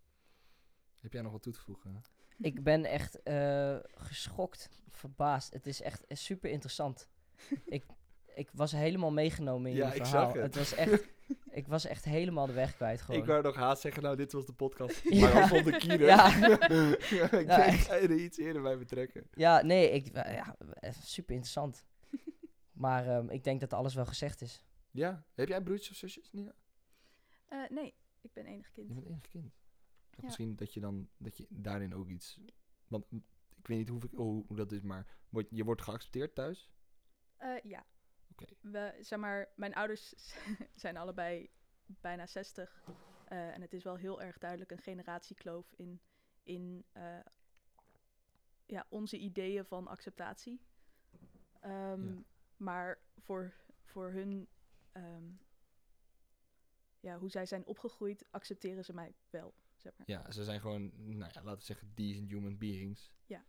Heb 0.99 1.13
jij 1.13 1.23
nog 1.23 1.33
wat 1.33 1.43
toe 1.43 1.53
te 1.53 1.61
voegen? 1.61 2.03
Ik 2.39 2.63
ben 2.63 2.85
echt 2.85 3.23
eh, 3.23 3.77
geschokt, 3.95 4.69
verbaasd. 4.91 5.53
Het 5.53 5.67
is 5.67 5.81
echt 5.83 6.05
super 6.09 6.51
interessant. 6.51 7.09
ik, 7.67 7.85
ik 8.35 8.49
was 8.53 8.73
helemaal 8.73 9.13
meegenomen 9.13 9.71
in 9.71 9.77
Ja, 9.77 9.89
je 9.89 9.95
ik 9.95 10.07
verhaal. 10.07 10.33
zag 10.33 10.43
het. 10.43 10.55
was 10.57 10.75
echt, 10.75 11.09
ik 11.51 11.67
was 11.67 11.85
echt 11.85 12.05
helemaal 12.05 12.47
de 12.47 12.53
weg 12.53 12.75
kwijt 12.75 13.01
gewoon. 13.01 13.21
Ik 13.21 13.27
wou 13.27 13.43
nog 13.43 13.55
haast 13.57 13.83
zeggen, 13.83 14.03
nou, 14.03 14.17
dit 14.17 14.33
was 14.33 14.47
de 14.47 14.53
podcast. 14.53 15.01
Ja. 15.11 15.21
Maar 15.21 15.33
dan 15.33 15.49
vond 15.49 15.67
ik 15.67 15.79
Kiener. 15.79 16.01
Ja. 16.07 16.27
ik 17.41 17.47
denk, 17.47 17.79
ga 17.79 17.95
je 17.95 18.09
er 18.09 18.17
iets 18.19 18.39
eerder 18.39 18.63
bij 18.63 18.79
betrekken. 18.79 19.27
Ja, 19.35 19.63
nee, 19.63 19.91
ik, 19.91 20.07
eh, 20.07 20.35
ja, 20.35 20.57
eh, 20.81 20.93
super 21.03 21.35
interessant. 21.35 21.85
maar 22.73 23.07
ehm, 23.09 23.29
ik 23.29 23.45
denk 23.45 23.61
dat 23.61 23.73
alles 23.73 23.95
wel 23.95 24.07
gezegd 24.07 24.41
is. 24.41 24.65
Ja, 24.91 25.25
heb 25.35 25.49
jij 25.49 25.63
broertjes 25.63 25.91
of 25.91 25.97
zusjes? 25.97 26.33
Nia? 26.33 26.55
Eh, 27.49 27.59
nee, 27.71 27.95
ik 28.21 28.33
ben 28.33 28.47
enig 28.47 28.71
kind. 28.71 28.89
Je 28.89 28.95
bent 28.95 29.07
enig 29.07 29.29
kind. 29.29 29.55
Ja. 30.17 30.23
Misschien 30.25 30.57
dat 30.57 30.75
je 30.75 30.81
dan, 30.81 31.09
dat 31.17 31.37
je 31.37 31.47
daarin 31.51 31.95
ook 31.95 32.09
iets... 32.09 32.41
Want 32.87 33.07
ik 33.57 33.67
weet 33.67 33.79
niet 33.79 33.89
hoe, 33.89 34.01
hoe, 34.15 34.45
hoe 34.47 34.57
dat 34.57 34.73
is, 34.73 34.83
maar 34.83 35.17
word, 35.29 35.47
je 35.51 35.65
wordt 35.65 35.83
geaccepteerd 35.83 36.35
thuis? 36.35 36.71
Eh, 37.37 37.61
ja. 37.63 37.85
Oké. 38.31 38.45
We, 38.61 38.99
zeg 39.01 39.19
maar, 39.19 39.53
mijn 39.57 39.75
ouders 39.75 40.15
zijn 40.75 40.97
allebei 40.97 41.51
bijna 41.87 42.27
60. 42.27 42.83
eh, 43.25 43.55
en 43.55 43.61
het 43.61 43.73
is 43.73 43.83
wel 43.83 43.97
heel 43.97 44.23
erg 44.23 44.39
duidelijk 44.39 44.71
een 44.71 44.79
generatiekloof 44.79 45.73
in, 45.77 46.01
in 46.43 46.85
eh, 46.93 47.19
ja, 48.67 48.87
onze 48.89 49.19
ideeën 49.19 49.65
van 49.65 49.87
acceptatie. 49.87 50.61
Ehm, 51.61 52.07
Ja. 52.15 52.23
Maar 52.57 52.99
voor, 53.19 53.55
voor 53.83 54.11
hun, 54.13 54.49
ehm, 54.93 55.25
ja, 57.01 57.19
hoe 57.19 57.31
zij 57.31 57.47
zijn 57.47 57.67
opgegroeid, 57.67 58.25
accepteren 58.31 58.85
ze 58.85 58.95
mij 58.95 59.15
wel. 59.31 59.55
Zeg 59.85 59.93
maar. 59.97 60.11
Ja, 60.11 60.31
ze 60.31 60.45
zijn 60.45 60.61
gewoon, 60.61 60.91
nou 60.97 61.31
ja, 61.33 61.43
laten 61.43 61.59
we 61.59 61.65
zeggen, 61.65 61.91
decent 61.95 62.31
human 62.31 62.59
beings. 62.59 63.13
Ja. 63.27 63.45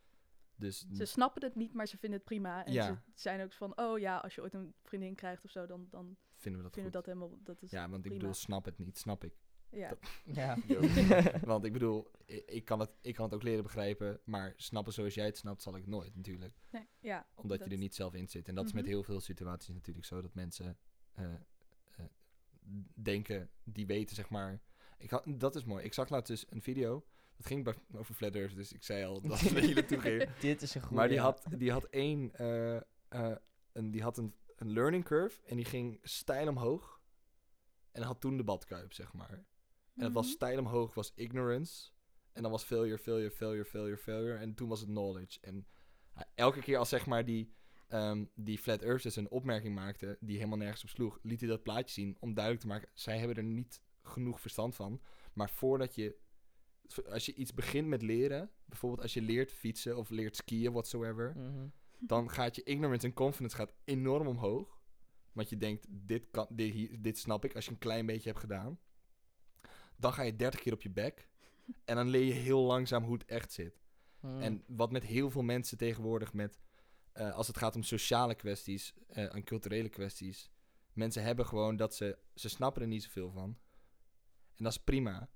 Dus 0.56 0.86
Ze 0.94 1.06
snappen 1.06 1.44
het 1.44 1.56
niet, 1.56 1.74
maar 1.74 1.88
ze 1.88 1.98
vinden 1.98 2.18
het 2.20 2.28
prima. 2.28 2.66
En 2.66 2.74
Ja. 2.74 2.86
ze 2.86 2.98
zijn 3.22 3.42
ook 3.42 3.54
van, 3.54 3.78
oh 3.78 4.00
ja, 4.00 4.18
als 4.18 4.36
je 4.36 4.42
ooit 4.42 4.54
een 4.54 4.74
vriendin 4.84 5.16
krijgt 5.16 5.44
of 5.44 5.52
zo, 5.52 5.66
dan, 5.66 5.88
dan 5.90 6.18
vinden 6.36 6.62
we 6.62 6.68
dat 6.68 6.74
vinden 6.74 6.74
we 6.74 6.82
goed. 6.82 6.92
dat 6.92 7.06
helemaal, 7.06 7.40
dat 7.44 7.62
is, 7.62 7.72
ja, 7.72 7.90
want 7.90 8.06
ik 8.06 8.12
bedoel, 8.12 8.34
snap 8.34 8.66
het 8.66 8.78
niet, 8.78 8.98
snap 8.98 9.24
ik. 9.24 9.38
ja. 9.70 9.90
dat- 9.90 10.00
Ja. 10.40 10.58
want 11.52 11.66
ik 11.66 11.74
bedoel, 11.74 12.12
ik, 12.26 12.46
ik, 12.50 12.66
kan 12.66 12.80
het, 12.80 12.92
ik 13.02 13.16
kan 13.16 13.26
het 13.26 13.34
ook 13.34 13.44
leren 13.44 13.64
begrijpen, 13.64 14.20
maar 14.24 14.54
snappen 14.56 14.94
zoals 14.94 15.14
jij 15.14 15.26
het 15.26 15.38
snapt, 15.38 15.62
zal 15.62 15.76
ik 15.76 15.88
nooit 15.88 16.16
natuurlijk. 16.16 16.54
Nee, 16.72 16.88
ja. 17.00 17.28
Omdat 17.36 17.64
je 17.64 17.70
er 17.70 17.78
niet 17.78 17.96
zelf 17.96 18.14
in 18.14 18.28
zit. 18.30 18.48
En 18.48 18.56
dat 18.56 18.66
is 18.66 18.74
met 18.74 18.84
Mhm. 18.84 18.92
heel 18.92 19.04
veel 19.04 19.20
situaties 19.20 19.74
natuurlijk 19.74 20.06
zo, 20.06 20.22
dat 20.22 20.34
mensen 20.34 20.78
eh, 21.14 21.34
eh, 21.34 22.06
denken, 22.94 23.50
die 23.64 23.86
weten 23.86 24.16
zeg 24.16 24.30
maar... 24.30 24.62
Ik 24.98 25.10
had, 25.10 25.24
dat 25.28 25.56
is 25.56 25.64
mooi. 25.64 25.84
Ik 25.84 25.94
zag 25.94 26.10
laatst 26.10 26.28
dus 26.28 26.46
een 26.50 26.62
video, 26.62 27.06
dat 27.38 27.46
ging 27.46 27.64
bij, 27.64 27.74
over 27.94 28.14
Flat 28.16 28.36
Earth, 28.36 28.56
dus 28.56 28.74
ik 28.74 28.84
zei 28.84 29.06
al 29.06 29.22
dat 29.22 29.40
het 29.40 29.76
naartoe 29.76 30.00
ging. 30.00 30.34
Dit 30.40 30.62
is 30.62 30.76
een 30.76 30.82
goede. 30.82 30.96
Maar 30.96 31.08
die 31.08 31.20
had, 31.20 31.44
die 31.58 31.72
had 31.72 31.84
één, 31.86 32.34
eh, 32.36 32.76
eh, 32.76 33.36
een, 33.72 33.92
die 33.92 34.02
had 34.02 34.18
een, 34.18 34.34
een 34.56 34.72
learning 34.72 35.04
curve 35.04 35.42
en 35.46 35.56
die 35.56 35.66
ging 35.66 36.00
stijl 36.04 36.48
omhoog. 36.48 37.02
En 37.92 38.02
had 38.02 38.22
toen 38.22 38.38
de 38.38 38.44
badkuip, 38.44 38.94
zeg 38.94 39.14
maar. 39.14 39.46
En 39.96 40.04
het 40.04 40.14
was 40.14 40.26
Mhm. 40.26 40.34
stijl 40.36 40.60
omhoog, 40.60 40.94
was 40.94 41.12
ignorance. 41.16 41.90
En 42.32 42.42
dan 42.42 42.52
was 42.52 42.64
failure, 42.64 42.98
failure, 42.98 43.32
failure, 43.32 43.66
failure, 43.66 43.98
failure. 43.98 44.38
En 44.38 44.54
toen 44.56 44.70
was 44.70 44.80
het 44.80 44.90
knowledge. 44.90 45.40
En 45.42 45.68
elke 46.36 46.62
keer 46.62 46.78
als 46.78 46.90
zeg 46.90 47.06
maar 47.06 47.26
die, 47.26 47.54
ehm, 47.88 48.26
die 48.34 48.58
Flat 48.58 48.82
Earthers 48.82 49.16
een 49.16 49.30
opmerking 49.30 49.76
maakte 49.76 50.18
die 50.20 50.36
helemaal 50.38 50.58
nergens 50.58 50.84
op 50.84 50.90
sloeg, 50.90 51.20
liet 51.22 51.40
hij 51.40 51.50
dat 51.50 51.64
plaatje 51.64 51.94
zien 51.94 52.18
om 52.20 52.34
duidelijk 52.34 52.64
te 52.64 52.70
maken, 52.70 52.90
zij 52.94 53.18
hebben 53.18 53.38
er 53.38 53.44
niet 53.44 53.82
genoeg 54.08 54.42
verstand 54.42 54.76
van. 54.76 55.02
Maar 55.34 55.50
voordat 55.50 55.96
je, 55.96 56.16
als 57.10 57.26
je 57.26 57.34
iets 57.34 57.54
begint 57.54 57.88
met 57.88 58.02
leren, 58.02 58.52
bijvoorbeeld 58.66 59.02
als 59.02 59.14
je 59.14 59.22
leert 59.22 59.52
fietsen 59.52 59.98
of 59.98 60.10
leert 60.10 60.36
skiën, 60.36 60.72
whatsoever, 60.72 61.34
Mhm. 61.38 61.68
dan 62.00 62.30
gaat 62.30 62.56
je 62.56 62.64
ignorance 62.64 63.08
en 63.08 63.14
confidence 63.14 63.56
gaat 63.56 63.74
enorm 63.84 64.28
omhoog. 64.28 64.82
Want 65.34 65.50
je 65.50 65.58
denkt, 65.58 65.86
dit, 65.90 66.26
kan, 66.32 66.48
dit, 66.50 67.04
dit 67.04 67.18
snap 67.18 67.46
ik 67.46 67.56
als 67.56 67.66
je 67.66 67.72
een 67.72 67.78
klein 67.78 68.06
beetje 68.06 68.30
hebt 68.30 68.40
gedaan. 68.42 68.80
Dan 69.98 70.14
ga 70.14 70.22
je 70.22 70.36
30 70.36 70.60
keer 70.60 70.74
op 70.74 70.82
je 70.82 70.90
bek. 70.92 71.28
En 71.86 71.96
dan 71.96 72.08
leer 72.08 72.24
je 72.26 72.34
heel 72.34 72.62
langzaam 72.62 73.04
hoe 73.04 73.14
het 73.14 73.26
echt 73.26 73.52
zit. 73.52 73.80
Mhm. 74.20 74.42
En 74.42 74.64
wat 74.68 74.92
met 74.92 75.04
heel 75.04 75.30
veel 75.30 75.42
mensen 75.44 75.78
tegenwoordig 75.78 76.34
met... 76.34 76.60
eh, 77.12 77.34
als 77.34 77.48
het 77.48 77.58
gaat 77.58 77.76
om 77.76 77.84
sociale 77.84 78.36
kwesties 78.36 78.94
eh, 79.08 79.36
en 79.36 79.44
culturele 79.44 79.90
kwesties... 79.90 80.50
Mensen 80.94 81.24
hebben 81.24 81.46
gewoon 81.46 81.76
dat 81.76 81.96
ze... 81.96 82.18
Ze 82.36 82.50
snappen 82.50 82.82
er 82.82 82.88
niet 82.88 83.04
zoveel 83.04 83.32
van. 83.32 83.58
En 84.58 84.64
dat 84.64 84.72
is 84.72 84.84
prima. 84.84 85.30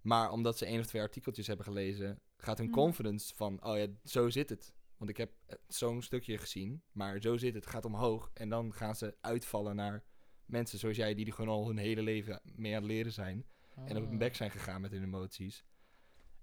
Maar 0.00 0.30
omdat 0.30 0.58
ze 0.58 0.66
één 0.66 0.80
of 0.80 0.86
twee 0.86 1.02
artikeltjes 1.02 1.46
hebben 1.46 1.66
gelezen... 1.66 2.20
gaat 2.36 2.58
hun 2.58 2.66
Mm. 2.66 2.72
confidence 2.72 3.34
van... 3.34 3.64
Oh 3.64 3.76
ja, 3.78 3.86
zo 4.04 4.28
zit 4.28 4.50
het. 4.50 4.72
Want 4.96 5.10
ik 5.10 5.16
heb 5.16 5.32
eh, 5.46 5.56
zo'n 5.68 6.02
stukje 6.02 6.38
gezien. 6.38 6.82
Maar 6.92 7.20
zo 7.20 7.36
zit 7.36 7.54
het. 7.54 7.64
Het 7.64 7.72
gaat 7.72 7.84
omhoog. 7.84 8.30
En 8.34 8.48
dan 8.48 8.74
gaan 8.74 8.94
ze 8.94 9.16
uitvallen 9.20 9.76
naar 9.76 10.04
mensen 10.46 10.78
zoals 10.78 10.96
jij... 10.96 11.14
die 11.14 11.26
er 11.26 11.32
gewoon 11.32 11.54
al 11.54 11.66
hun 11.66 11.76
hele 11.76 12.02
leven 12.02 12.40
mee 12.54 12.74
aan 12.74 12.82
het 12.82 12.90
leren 12.90 13.12
zijn 13.12 13.46
en 13.74 13.96
op 13.96 14.08
hun 14.08 14.18
bek 14.18 14.34
zijn 14.34 14.50
gegaan 14.50 14.80
met 14.80 14.90
hun 14.90 15.02
emoties. 15.02 15.64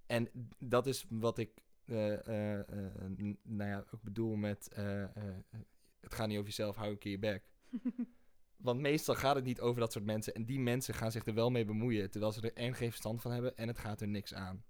En 0.06 0.30
dat 0.60 0.88
is 0.88 1.06
wat 1.10 1.38
ik, 1.38 1.62
eh, 1.86 2.58
eh, 2.58 2.66
nou 3.44 3.70
ja, 3.70 3.86
ook 3.94 4.02
bedoel 4.02 4.36
met, 4.36 4.70
het 6.00 6.14
gaat 6.14 6.28
niet 6.28 6.38
over 6.38 6.50
jezelf, 6.50 6.76
hou 6.76 6.92
een 6.92 6.98
keer 6.98 7.12
je 7.12 7.20
bek. 7.20 7.44
Want 8.60 8.80
meestal 8.80 9.16
gaat 9.16 9.36
het 9.36 9.44
niet 9.44 9.60
over 9.62 9.80
dat 9.80 9.92
soort 9.92 10.06
mensen. 10.06 10.34
En 10.34 10.46
die 10.46 10.60
mensen 10.60 10.94
gaan 10.94 11.12
zich 11.12 11.26
er 11.26 11.34
wel 11.34 11.50
mee 11.50 11.66
bemoeien, 11.66 12.10
terwijl 12.12 12.32
ze 12.32 12.42
er 12.42 12.54
en 12.54 12.76
geen 12.76 12.90
verstand 12.90 13.22
van 13.22 13.32
hebben 13.32 13.58
en 13.58 13.68
het 13.68 13.78
gaat 13.78 14.02
er 14.02 14.08
niks 14.08 14.34
aan. 14.34 14.64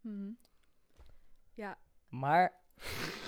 Mhm. 0.00 0.30
Ja. 1.54 1.78
Maar 2.08 2.52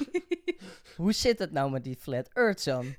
hoe 0.96 1.12
zit 1.12 1.38
het 1.38 1.52
nou 1.52 1.70
met 1.70 1.84
die 1.84 1.96
Flat 1.96 2.28
Earth 2.32 2.64
dan? 2.64 2.94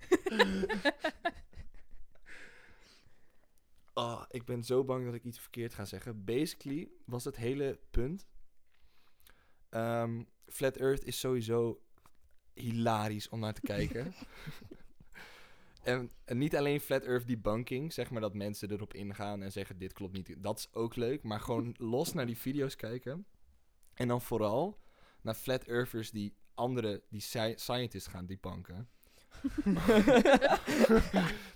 Oh, 3.93 4.23
ik 4.37 4.45
ben 4.45 4.63
zo 4.63 4.83
bang 4.83 5.05
dat 5.05 5.13
ik 5.13 5.23
iets 5.23 5.39
verkeerd 5.39 5.73
ga 5.73 5.85
zeggen. 5.85 6.23
Basically 6.23 6.89
was 7.05 7.23
het 7.23 7.35
hele 7.35 7.79
punt. 7.91 8.27
ehm, 9.69 10.23
Flat 10.45 10.75
Earth 10.77 11.03
is 11.05 11.19
sowieso 11.19 11.81
hilarisch 12.53 13.29
om 13.29 13.39
naar 13.39 13.53
te 13.53 13.61
kijken. 13.61 14.13
en, 15.85 16.11
en 16.25 16.37
niet 16.37 16.55
alleen 16.55 16.79
Flat 16.81 17.03
Earth 17.03 17.27
debunking, 17.27 17.93
zeg 17.93 18.09
maar 18.09 18.21
dat 18.21 18.33
mensen 18.33 18.71
erop 18.71 18.93
ingaan 18.93 19.43
en 19.43 19.51
zeggen 19.51 19.77
dit 19.77 19.93
klopt 19.93 20.13
niet. 20.13 20.35
Dat 20.37 20.57
is 20.57 20.67
ook 20.73 20.95
leuk, 20.95 21.23
maar 21.23 21.39
gewoon 21.39 21.75
los 21.93 22.13
naar 22.13 22.25
die 22.25 22.37
video's 22.37 22.75
kijken. 22.75 23.25
En 23.93 24.07
dan 24.07 24.21
vooral 24.21 24.79
naar 25.21 25.33
Flat 25.33 25.63
Earthers 25.63 26.11
die 26.11 26.33
andere, 26.53 27.03
die 27.09 27.21
sci- 27.21 27.53
scientists 27.55 28.09
gaan 28.09 28.25
debunken. 28.25 28.87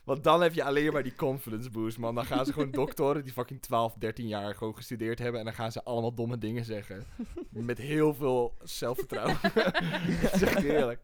Want 0.03 0.24
dan 0.24 0.41
heb 0.41 0.53
je 0.53 0.63
alleen 0.63 0.93
maar 0.93 1.03
die 1.03 1.15
confidence 1.15 1.69
boost, 1.69 1.98
man. 1.98 2.15
Dan 2.15 2.25
gaan 2.25 2.45
ze 2.45 2.53
gewoon 2.53 2.71
doktoren 2.71 3.24
die 3.24 3.33
fucking 3.33 3.62
12, 3.62 3.93
13 3.93 4.27
jaar 4.27 4.55
gewoon 4.55 4.75
gestudeerd 4.75 5.19
hebben. 5.19 5.39
En 5.39 5.45
dan 5.45 5.55
gaan 5.55 5.71
ze 5.71 5.83
allemaal 5.83 6.13
domme 6.13 6.38
dingen 6.38 6.65
zeggen. 6.65 7.05
Met 7.50 7.77
heel 7.77 8.13
veel 8.13 8.57
zelfvertrouwen. 8.63 9.38
Dat 10.21 10.33
is 10.33 10.41
echt 10.41 10.62
heerlijk. 10.63 11.01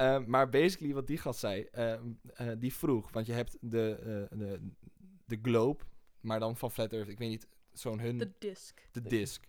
Eh, 0.00 0.24
maar 0.24 0.48
basically 0.48 0.94
wat 0.94 1.06
die 1.06 1.18
gast 1.18 1.40
zei, 1.40 1.62
eh, 1.62 1.92
eh, 1.92 2.00
die 2.58 2.74
vroeg, 2.74 3.10
want 3.12 3.26
je 3.26 3.32
hebt 3.32 3.56
de, 3.60 3.94
eh, 4.30 4.38
de, 4.38 4.60
de 5.24 5.38
globe, 5.42 5.84
maar 6.20 6.40
dan 6.40 6.56
van 6.56 6.70
Flat 6.70 6.92
Earth, 6.92 7.08
ik 7.08 7.18
weet 7.18 7.28
niet, 7.28 7.48
zo'n 7.72 8.00
hun, 8.00 8.18
De 8.18 8.32
disc. 8.38 8.88
de 8.92 9.02
disc. 9.02 9.44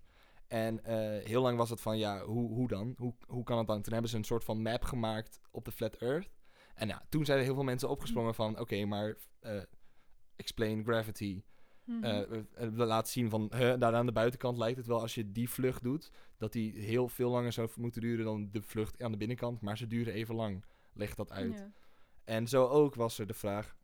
En 0.48 0.84
eh, 0.84 1.25
heel 1.25 1.41
lang 1.41 1.58
was 1.58 1.70
het 1.70 1.81
van, 1.81 1.98
ja, 1.98 2.24
hoe, 2.24 2.53
hoe 2.53 2.67
dan? 2.67 2.93
Hoe, 2.98 3.13
hoe 3.27 3.43
kan 3.43 3.58
het 3.58 3.67
dan? 3.67 3.81
Toen 3.81 3.93
hebben 3.93 4.12
ze 4.12 4.17
een 4.17 4.24
soort 4.24 4.43
van 4.43 4.62
map 4.62 4.84
gemaakt 4.84 5.39
op 5.51 5.65
de 5.65 5.72
Flat 5.72 5.96
Earth. 5.96 6.29
En 6.75 6.88
ja, 6.88 7.05
toen 7.10 7.25
zijn 7.25 7.38
er 7.38 7.43
heel 7.43 7.53
veel 7.53 7.63
mensen 7.63 7.89
opgesprongen 7.89 8.36
van, 8.36 8.60
oké, 8.60 8.86
maar 8.86 9.15
explain 10.36 10.84
gravity. 10.84 11.43
Eh, 11.86 12.22
eh, 12.22 12.74
laat 12.74 13.10
zien 13.10 13.30
van, 13.30 13.48
daar 13.50 13.96
aan 13.96 14.06
de 14.06 14.12
buitenkant 14.12 14.58
lijkt 14.58 14.78
het 14.78 14.88
wel 14.88 15.02
als 15.02 15.16
je 15.16 15.32
die 15.32 15.50
vlucht 15.50 15.84
doet, 15.84 16.12
dat 16.38 16.52
die 16.52 16.80
heel 16.80 17.08
veel 17.08 17.30
langer 17.30 17.52
zou 17.52 17.70
moeten 17.76 18.02
duren 18.02 18.26
dan 18.26 18.50
de 18.52 18.62
vlucht 18.62 19.02
aan 19.02 19.12
de 19.12 19.18
binnenkant. 19.18 19.62
Maar 19.62 19.78
ze 19.78 19.88
duren 19.88 20.14
even 20.14 20.36
lang. 20.36 20.66
Leg 20.94 21.16
dat 21.16 21.32
uit. 21.32 21.58
Ja. 21.58 21.72
En 22.24 22.48
zo 22.48 22.68
ook 22.68 22.96
was 22.96 23.20
er 23.20 23.28
de 23.28 23.34
vraag: 23.34 23.76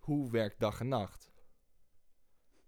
hoe 0.00 0.30
werkt 0.30 0.60
dag 0.60 0.80
en 0.80 0.88
nacht 0.88 1.30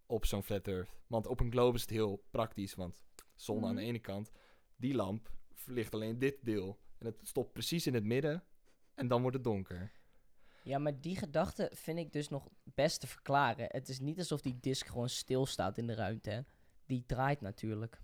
op 0.07 0.25
zo'n 0.27 0.43
flat 0.43 0.69
earth? 0.69 0.91
Want 1.07 1.27
op 1.27 1.41
een 1.41 1.51
globe 1.51 1.77
is 1.77 1.81
het 1.81 1.91
heel 1.91 2.25
praktisch, 2.31 2.75
want 2.75 3.05
zon 3.35 3.65
aan 3.65 3.75
de 3.75 3.81
Mhm. 3.81 3.89
ene 3.91 3.99
kant, 3.99 4.31
die 4.77 4.95
lamp 4.95 5.31
verlicht 5.55 5.95
alleen 5.95 6.19
dit 6.19 6.37
deel. 6.43 6.79
En 6.99 7.07
het 7.07 7.21
stopt 7.23 7.53
precies 7.53 7.87
in 7.87 7.95
het 7.95 8.05
midden 8.05 8.45
en 8.95 9.09
dan 9.09 9.21
wordt 9.21 9.37
het 9.37 9.45
donker. 9.45 9.93
Ja, 10.63 10.79
maar 10.79 11.01
die 11.01 11.17
gedachte 11.17 11.71
vind 11.75 11.99
ik 11.99 12.13
dus 12.13 12.29
nog 12.29 12.49
best 12.65 13.01
te 13.01 13.07
verklaren. 13.07 13.67
Het 13.69 13.89
is 13.89 14.01
niet 14.01 14.19
alsof 14.19 14.41
die 14.41 14.59
disk 14.61 14.87
gewoon 14.87 15.09
stilstaat 15.09 15.79
in 15.79 15.87
de 15.87 15.95
ruimte. 15.95 16.31
Hè. 16.31 16.41
Die 16.87 17.05
draait 17.07 17.41
natuurlijk. 17.41 18.01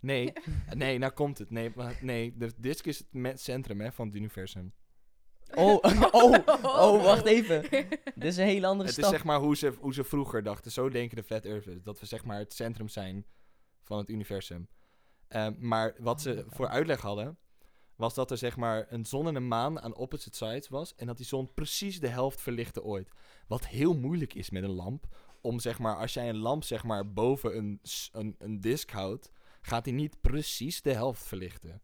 Nee, 0.00 0.32
nee, 0.74 0.98
nou 0.98 1.12
komt 1.12 1.38
het. 1.38 1.50
Nee, 1.50 1.72
maar, 1.74 1.98
nee 2.00 2.36
de 2.36 2.52
disk 2.56 2.86
is 2.86 3.04
het 3.12 3.40
centrum 3.40 3.80
hè, 3.80 3.92
van 3.92 4.06
het 4.06 4.16
universum. 4.16 4.72
Oh, 5.54 5.78
oh, 6.10 6.34
oh, 6.84 7.04
wacht 7.04 7.26
even. 7.26 7.62
Dit 8.14 8.24
is 8.24 8.36
een 8.36 8.46
hele 8.46 8.66
andere 8.66 8.88
Het 8.88 8.98
stap. 8.98 9.04
is 9.04 9.10
zeg 9.10 9.24
maar 9.24 9.38
hoe 9.38 9.56
ze, 9.56 9.74
hoe 9.80 9.94
ze 9.94 10.04
vroeger 10.04 10.42
dachten. 10.42 10.72
Zo 10.72 10.88
denken 10.88 11.16
de 11.16 11.22
flat 11.22 11.44
earthers. 11.44 11.82
Dat 11.82 12.00
we 12.00 12.06
zeg 12.06 12.24
maar 12.24 12.38
het 12.38 12.52
centrum 12.52 12.88
zijn 12.88 13.26
van 13.82 13.98
het 13.98 14.08
universum. 14.08 14.68
Ehm, 15.28 15.54
maar 15.58 15.94
wat 15.98 16.16
Oh 16.16 16.22
ze 16.22 16.34
my 16.34 16.44
voor 16.48 16.68
uitleg 16.68 17.00
hadden... 17.00 17.38
was 18.02 18.14
dat 18.14 18.30
er 18.30 18.38
zeg 18.38 18.56
maar 18.56 18.86
een 18.88 19.06
zon 19.06 19.26
en 19.26 19.34
een 19.34 19.48
maan 19.48 19.80
aan 19.80 19.94
opposite 19.94 20.36
sides 20.36 20.68
was... 20.68 20.94
en 20.94 21.06
dat 21.06 21.16
die 21.16 21.26
zon 21.26 21.54
precies 21.54 22.00
de 22.00 22.08
helft 22.08 22.40
verlichtte 22.40 22.82
ooit. 22.82 23.10
Wat 23.46 23.66
heel 23.66 23.94
moeilijk 23.98 24.34
is 24.34 24.50
met 24.50 24.62
een 24.62 24.70
lamp. 24.70 25.16
Om 25.40 25.60
zeg 25.60 25.78
maar, 25.78 25.96
als 25.96 26.14
jij 26.14 26.28
een 26.28 26.38
lamp 26.38 26.64
zeg 26.64 26.84
maar 26.84 27.12
boven 27.12 27.56
een, 27.56 27.80
een, 28.12 28.34
een 28.38 28.60
disk 28.60 28.90
houdt... 28.90 29.32
gaat 29.60 29.84
die 29.84 29.92
niet 29.92 30.20
precies 30.20 30.82
de 30.82 30.92
helft 30.92 31.26
verlichten. 31.26 31.82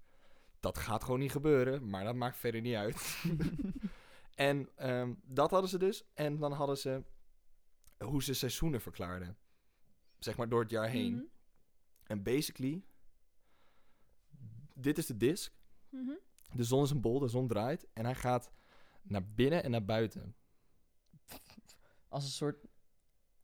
Dat 0.60 0.78
gaat 0.78 1.04
gewoon 1.04 1.18
niet 1.18 1.30
gebeuren, 1.30 1.88
maar 1.88 2.04
dat 2.04 2.14
maakt 2.14 2.36
verder 2.36 2.60
niet 2.60 2.74
uit. 2.74 3.24
en 4.34 4.68
ehm, 4.76 5.14
dat 5.24 5.50
hadden 5.50 5.70
ze 5.70 5.78
dus. 5.78 6.04
En 6.14 6.38
dan 6.38 6.52
hadden 6.52 6.78
ze 6.78 7.02
hoe 7.98 8.22
ze 8.22 8.34
seizoenen 8.34 8.80
verklaarden. 8.80 9.36
Zeg 10.18 10.36
maar 10.36 10.48
door 10.48 10.60
het 10.60 10.70
jaar 10.70 10.88
heen. 10.88 11.14
Mhm. 11.14 11.24
En 12.04 12.22
basically, 12.22 12.82
dit 14.74 14.98
is 14.98 15.06
de 15.06 15.16
disk. 15.16 15.56
Mhm. 15.90 16.12
De 16.54 16.64
zon 16.64 16.82
is 16.82 16.90
een 16.90 17.00
bol, 17.00 17.18
de 17.18 17.28
zon 17.28 17.48
draait. 17.48 17.86
En 17.92 18.04
hij 18.04 18.14
gaat 18.14 18.50
naar 19.02 19.24
binnen 19.28 19.62
en 19.62 19.70
naar 19.70 19.84
buiten. 19.84 20.36
Als 22.08 22.24
een 22.24 22.30
soort 22.30 22.66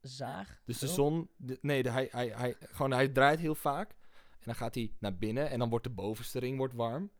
zaag. 0.01 0.63
Dus 0.65 0.79
de 0.79 0.87
Zo. 0.87 0.95
zon, 0.95 1.31
de- 1.37 1.59
nee, 1.61 1.83
de, 1.83 1.91
hij, 1.91 2.09
hij, 2.11 2.29
hij, 2.29 2.57
gewoon, 2.61 2.91
hij 2.91 3.09
draait 3.09 3.39
heel 3.39 3.55
vaak. 3.55 3.91
En 4.31 4.45
dan 4.51 4.55
gaat 4.55 4.75
hij 4.75 4.95
naar 4.99 5.19
binnen 5.19 5.51
en 5.51 5.59
dan 5.59 5.69
wordt 5.69 5.85
de 5.85 5.91
bovenste 5.91 6.39
ring 6.39 6.57
wordt 6.59 6.75
warm. 6.75 7.11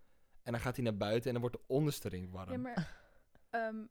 En 0.43 0.53
dan 0.53 0.61
gaat 0.61 0.75
hij 0.77 0.85
naar 0.85 0.97
buiten 0.97 1.27
en 1.27 1.33
dan 1.33 1.41
wordt 1.41 1.57
de 1.57 1.75
onderste 1.75 2.09
ring 2.09 2.31
warm. 2.31 2.51
Ja, 2.51 2.59
maar 2.59 2.97
ehm, 3.51 3.87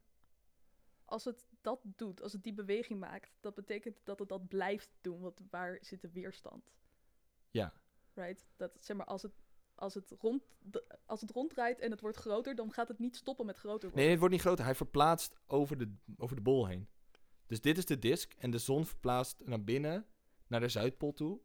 als 1.04 1.24
het 1.24 1.46
dat 1.60 1.80
doet, 1.84 2.22
als 2.22 2.32
het 2.32 2.42
die 2.42 2.52
beweging 2.54 3.00
maakt, 3.00 3.36
dat 3.40 3.54
betekent 3.54 3.96
dat 4.04 4.18
het 4.18 4.28
dat 4.28 4.48
blijft 4.48 4.90
doen. 5.00 5.20
Want 5.20 5.40
waar 5.50 5.78
zit 5.80 6.00
de 6.00 6.10
weerstand? 6.10 6.72
Ja. 7.50 7.72
Right? 8.14 8.46
Dat, 8.56 8.72
zeg 8.80 8.96
maar, 8.96 9.06
als 9.06 9.22
het, 9.22 9.32
als, 9.74 9.94
het 9.94 10.14
rond, 10.20 10.42
als 11.06 11.20
het 11.20 11.30
ronddraait 11.30 11.80
en 11.80 11.90
het 11.90 12.00
wordt 12.00 12.16
groter, 12.16 12.54
dan 12.54 12.72
gaat 12.72 12.88
het 12.88 12.98
niet 12.98 13.16
stoppen 13.16 13.46
met 13.46 13.56
groter 13.56 13.80
worden. 13.80 13.98
Nee, 14.00 14.08
het 14.10 14.18
wordt 14.18 14.34
niet 14.34 14.42
groter. 14.42 14.64
Hij 14.64 14.74
verplaatst 14.74 15.36
over 15.46 15.78
de, 15.78 15.94
over 16.16 16.36
de 16.36 16.42
bol 16.42 16.66
heen. 16.66 16.88
Dus 17.46 17.60
dit 17.60 17.78
is 17.78 17.86
de 17.86 17.98
disk 17.98 18.32
en 18.38 18.50
de 18.50 18.58
zon 18.58 18.86
verplaatst 18.86 19.42
naar 19.44 19.64
binnen, 19.64 20.06
naar 20.46 20.60
de 20.60 20.68
Zuidpool 20.68 21.12
toe. 21.12 21.40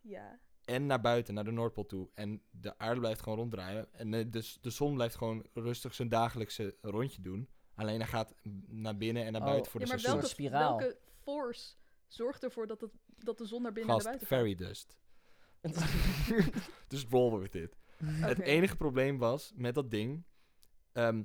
Ja. 0.00 0.40
En 0.64 0.86
naar 0.86 1.00
buiten, 1.00 1.34
naar 1.34 1.44
de 1.44 1.50
Noordpool 1.50 1.86
toe. 1.86 2.10
En 2.14 2.42
de 2.50 2.78
aarde 2.78 3.00
blijft 3.00 3.22
gewoon 3.22 3.38
ronddraaien. 3.38 3.94
En 3.94 4.14
eh, 4.14 4.24
dus 4.30 4.58
de 4.60 4.70
zon 4.70 4.94
blijft 4.94 5.14
gewoon 5.16 5.46
rustig 5.52 5.94
zijn 5.94 6.08
dagelijkse 6.08 6.76
rondje 6.80 7.22
doen. 7.22 7.48
Alleen 7.74 7.98
hij 8.00 8.08
gaat 8.08 8.34
naar 8.66 8.96
binnen 8.96 9.24
en 9.24 9.32
naar 9.32 9.40
Oh. 9.40 9.46
buiten 9.46 9.70
voor 9.70 9.80
ja, 9.80 9.86
de 9.86 9.92
maar 9.92 10.00
seizoen. 10.00 10.20
welke, 10.20 10.36
Soort 10.36 10.50
spiraal. 10.50 10.78
welke 10.78 10.98
force 11.22 11.74
zorgt 12.06 12.42
ervoor 12.42 12.66
dat, 12.66 12.80
het, 12.80 12.90
dat 13.18 13.38
de 13.38 13.46
zon 13.46 13.62
naar 13.62 13.72
binnen 13.72 13.90
en 13.90 13.96
naar 13.96 14.06
buiten 14.06 14.26
fairy 14.26 14.54
dust. 14.54 14.96
Dus 16.88 17.06
roll 17.10 17.38
with 17.40 17.54
it. 17.54 17.76
Het 18.04 18.38
enige 18.38 18.76
probleem 18.76 19.18
was 19.18 19.52
met 19.56 19.74
dat 19.74 19.90
ding. 19.90 20.22
ehm, 20.92 21.22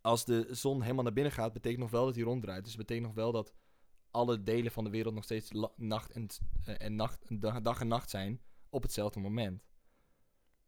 als 0.00 0.24
de 0.24 0.46
zon 0.50 0.82
helemaal 0.82 1.04
naar 1.04 1.12
binnen 1.12 1.32
gaat, 1.32 1.52
betekent 1.52 1.80
nog 1.80 1.90
wel 1.90 2.04
dat 2.04 2.14
hij 2.14 2.24
ronddraait. 2.24 2.64
Dus 2.64 2.76
betekent 2.76 3.06
nog 3.06 3.14
wel 3.14 3.32
dat 3.32 3.52
alle 4.10 4.42
delen 4.42 4.72
van 4.72 4.84
de 4.84 4.90
wereld 4.90 5.14
nog 5.14 5.24
steeds 5.24 5.50
nacht 5.76 6.10
en, 6.12 6.26
eh, 6.64 6.74
en 6.78 6.96
nacht, 6.96 7.40
dag, 7.40 7.60
dag 7.60 7.80
en 7.80 7.88
nacht 7.88 8.10
zijn 8.10 8.40
op 8.70 8.82
hetzelfde 8.82 9.20
moment. 9.20 9.62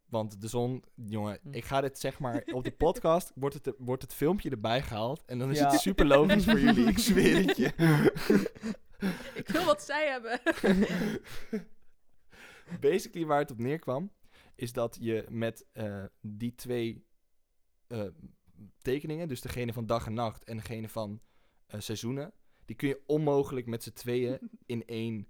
Want 0.08 0.40
de 0.40 0.48
zon, 0.48 0.84
jongen, 0.94 1.38
Hm. 1.42 1.52
ik 1.54 1.64
ga 1.64 1.80
dit 1.80 1.98
zeg 1.98 2.18
maar 2.18 2.42
op 2.52 2.64
de 2.64 2.72
podcast, 2.84 3.32
wordt 3.34 3.54
het, 3.64 3.74
wordt 3.78 4.02
het 4.02 4.14
filmpje 4.14 4.50
erbij 4.50 4.82
gehaald. 4.82 5.24
En 5.24 5.38
dan 5.38 5.50
is 5.50 5.58
Ja. 5.58 5.70
het 5.70 5.80
super 5.80 6.06
logisch 6.06 6.44
voor 6.44 6.58
jullie, 6.60 6.86
ik 6.88 6.98
zweer 6.98 7.46
het 7.46 7.56
je. 7.56 7.66
Ik 9.34 9.48
wil 9.48 9.64
wat 9.64 9.82
zij 9.82 10.08
hebben. 10.10 10.40
Basically 12.80 13.26
waar 13.26 13.38
het 13.38 13.50
op 13.50 13.58
neerkwam, 13.58 14.10
is 14.54 14.72
dat 14.72 14.96
je 15.00 15.26
met 15.28 15.66
eh, 15.72 16.04
die 16.20 16.54
twee 16.54 17.06
eh, 17.86 18.06
tekeningen, 18.78 19.28
dus 19.28 19.40
degene 19.40 19.72
van 19.72 19.86
dag 19.86 20.06
en 20.06 20.14
nacht 20.14 20.44
en 20.44 20.56
degene 20.56 20.88
van 20.88 21.20
eh, 21.66 21.80
seizoenen, 21.80 22.32
die 22.64 22.76
kun 22.76 22.88
je 22.88 23.02
onmogelijk 23.06 23.66
met 23.66 23.82
z'n 23.82 23.92
tweeën 23.92 24.38
in 24.66 24.84
één, 24.86 25.28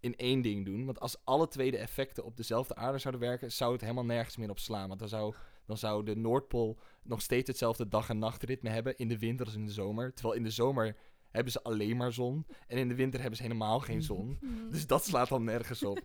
in 0.00 0.16
één 0.16 0.42
ding 0.42 0.64
doen. 0.64 0.84
Want 0.84 1.00
als 1.00 1.24
alle 1.24 1.48
twee 1.48 1.70
de 1.70 1.78
effecten 1.78 2.24
op 2.24 2.36
dezelfde 2.36 2.74
aarde 2.74 2.98
zouden 2.98 3.20
werken, 3.22 3.52
zou 3.52 3.72
het 3.72 3.80
helemaal 3.80 4.04
nergens 4.04 4.36
meer 4.36 4.50
op 4.50 4.58
slaan. 4.58 4.88
Want 4.88 5.00
dan 5.00 5.08
zou, 5.08 5.34
dan 5.66 5.78
zou 5.78 6.04
de 6.04 6.16
Noordpool 6.16 6.78
nog 7.02 7.22
steeds 7.22 7.48
hetzelfde 7.48 7.88
dag- 7.88 8.08
en 8.08 8.18
nachtritme 8.18 8.70
hebben 8.70 8.96
in 8.96 9.08
de 9.08 9.18
winter 9.18 9.46
als 9.46 9.54
in 9.54 9.66
de 9.66 9.72
zomer. 9.72 10.14
Terwijl 10.14 10.36
in 10.36 10.42
de 10.42 10.50
zomer 10.50 10.96
hebben 11.30 11.52
ze 11.52 11.62
alleen 11.62 11.96
maar 11.96 12.12
zon 12.12 12.46
en 12.66 12.78
in 12.78 12.88
de 12.88 12.94
winter 12.94 13.20
hebben 13.20 13.36
ze 13.36 13.42
helemaal 13.42 13.80
geen 13.80 14.02
zon. 14.02 14.38
Dus 14.70 14.86
dat 14.86 15.04
slaat 15.04 15.28
dan 15.28 15.44
nergens 15.44 15.82
op. 15.82 16.00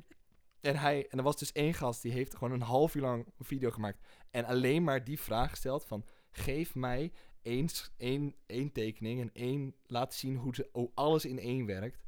En, 0.65 0.77
hij, 0.77 1.07
en 1.09 1.17
er 1.17 1.23
was 1.23 1.37
dus 1.37 1.51
één 1.51 1.73
gast 1.73 2.01
die 2.01 2.11
heeft 2.11 2.33
gewoon 2.33 2.51
een 2.51 2.61
half 2.61 2.95
uur 2.95 3.01
lang 3.01 3.25
een 3.37 3.45
video 3.45 3.71
gemaakt. 3.71 3.99
En 4.31 4.45
alleen 4.45 4.83
maar 4.83 5.03
die 5.03 5.19
vraag 5.19 5.49
gesteld 5.49 5.85
van... 5.85 6.05
Geef 6.31 6.75
mij 6.75 7.11
één, 7.41 7.69
één, 7.97 8.35
één 8.45 8.71
tekening 8.71 9.21
en 9.21 9.29
één... 9.33 9.75
Laat 9.85 10.13
zien 10.13 10.35
hoe, 10.35 10.55
ze, 10.55 10.69
hoe 10.71 10.91
alles 10.93 11.25
in 11.25 11.39
één 11.39 11.65
werkt. 11.65 12.03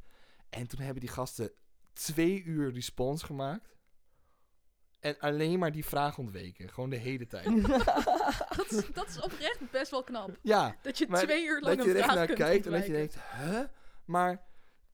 En 0.49 0.67
toen 0.67 0.79
hebben 0.79 0.99
die 0.99 1.09
gasten 1.09 1.51
twee 1.93 2.43
uur 2.43 2.73
respons 2.73 3.23
gemaakt. 3.23 3.75
En 4.99 5.19
alleen 5.19 5.59
maar 5.59 5.71
die 5.71 5.85
vraag 5.85 6.17
ontweken. 6.17 6.69
Gewoon 6.69 6.89
de 6.89 6.95
hele 6.95 7.27
tijd. 7.27 7.45
dat, 8.57 8.71
is, 8.71 8.91
dat 8.93 9.07
is 9.07 9.21
oprecht 9.21 9.71
best 9.71 9.91
wel 9.91 10.03
knap. 10.03 10.37
Ja, 10.41 10.75
Dat 10.81 10.97
je 10.97 11.07
Maar 11.07 11.23
twee 11.23 11.45
uur 11.45 11.61
lang 11.61 11.77
dat 11.77 11.85
je 11.85 11.93
er 11.93 12.03
vraag 12.03 12.15
naar 12.15 12.25
kunt 12.25 12.37
kijkt 12.37 12.65
en 12.65 12.71
dat 12.71 12.85
je 12.85 12.91
denkt... 12.91 13.17
Huh? 13.35 13.63
Maar 14.05 14.45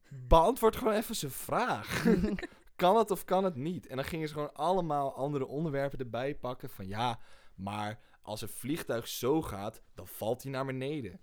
beantwoord 0.10 0.76
gewoon 0.76 0.94
even 0.94 1.16
zijn 1.16 1.32
vraag. 1.32 2.04
kan 2.84 2.98
het 2.98 3.12
of 3.12 3.26
kan 3.26 3.44
het 3.44 3.56
niet? 3.56 3.88
En 3.88 3.96
dan 3.96 4.06
gingen 4.06 4.28
ze 4.28 4.34
gewoon 4.34 4.54
allemaal 4.54 5.16
andere 5.16 5.46
onderwerpen 5.46 6.00
erbij 6.00 6.36
pakken. 6.36 6.70
Van 6.70 6.88
ja, 6.88 7.20
maar 7.56 8.00
als 8.22 8.42
een 8.42 8.50
vliegtuig 8.50 9.08
zo 9.08 9.42
gaat, 9.42 9.82
dan 9.94 10.08
valt 10.08 10.44
hij 10.44 10.52
naar 10.52 10.66
beneden. 10.66 11.20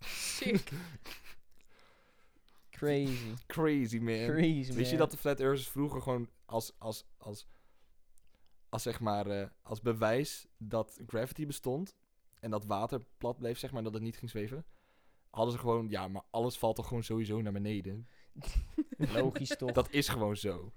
Sick. 0.00 0.68
Crazy. 2.70 3.34
Crazy 3.46 3.98
man. 3.98 4.26
Crazy, 4.26 4.72
Wist 4.72 4.90
je 4.90 4.96
dat 4.96 5.10
de 5.10 5.16
Flat 5.16 5.40
Earthers 5.40 5.68
vroeger 5.68 6.02
gewoon 6.02 6.28
als, 6.44 6.72
als, 6.78 7.06
als, 7.16 7.46
als 8.68 8.82
zeg 8.82 9.00
maar, 9.00 9.26
eh, 9.26 9.48
als 9.62 9.80
bewijs 9.80 10.46
dat 10.56 11.00
gravity 11.06 11.46
bestond 11.46 11.96
en 12.40 12.50
dat 12.50 12.64
water 12.64 13.04
plat 13.18 13.38
bleef, 13.38 13.58
zeg 13.58 13.72
maar, 13.72 13.82
dat 13.82 13.94
het 13.94 14.02
niet 14.02 14.16
ging 14.16 14.30
zweven, 14.30 14.64
hadden 15.30 15.52
ze 15.52 15.60
gewoon, 15.60 15.88
ja, 15.88 16.08
maar 16.08 16.22
alles 16.30 16.58
valt 16.58 16.76
toch 16.76 16.88
gewoon 16.88 17.02
sowieso 17.02 17.40
naar 17.40 17.52
beneden. 17.52 18.08
Logisch 19.14 19.56
toch? 19.56 19.72
Dat 19.72 19.90
is 19.90 20.08
gewoon 20.08 20.36
zo. 20.36 20.72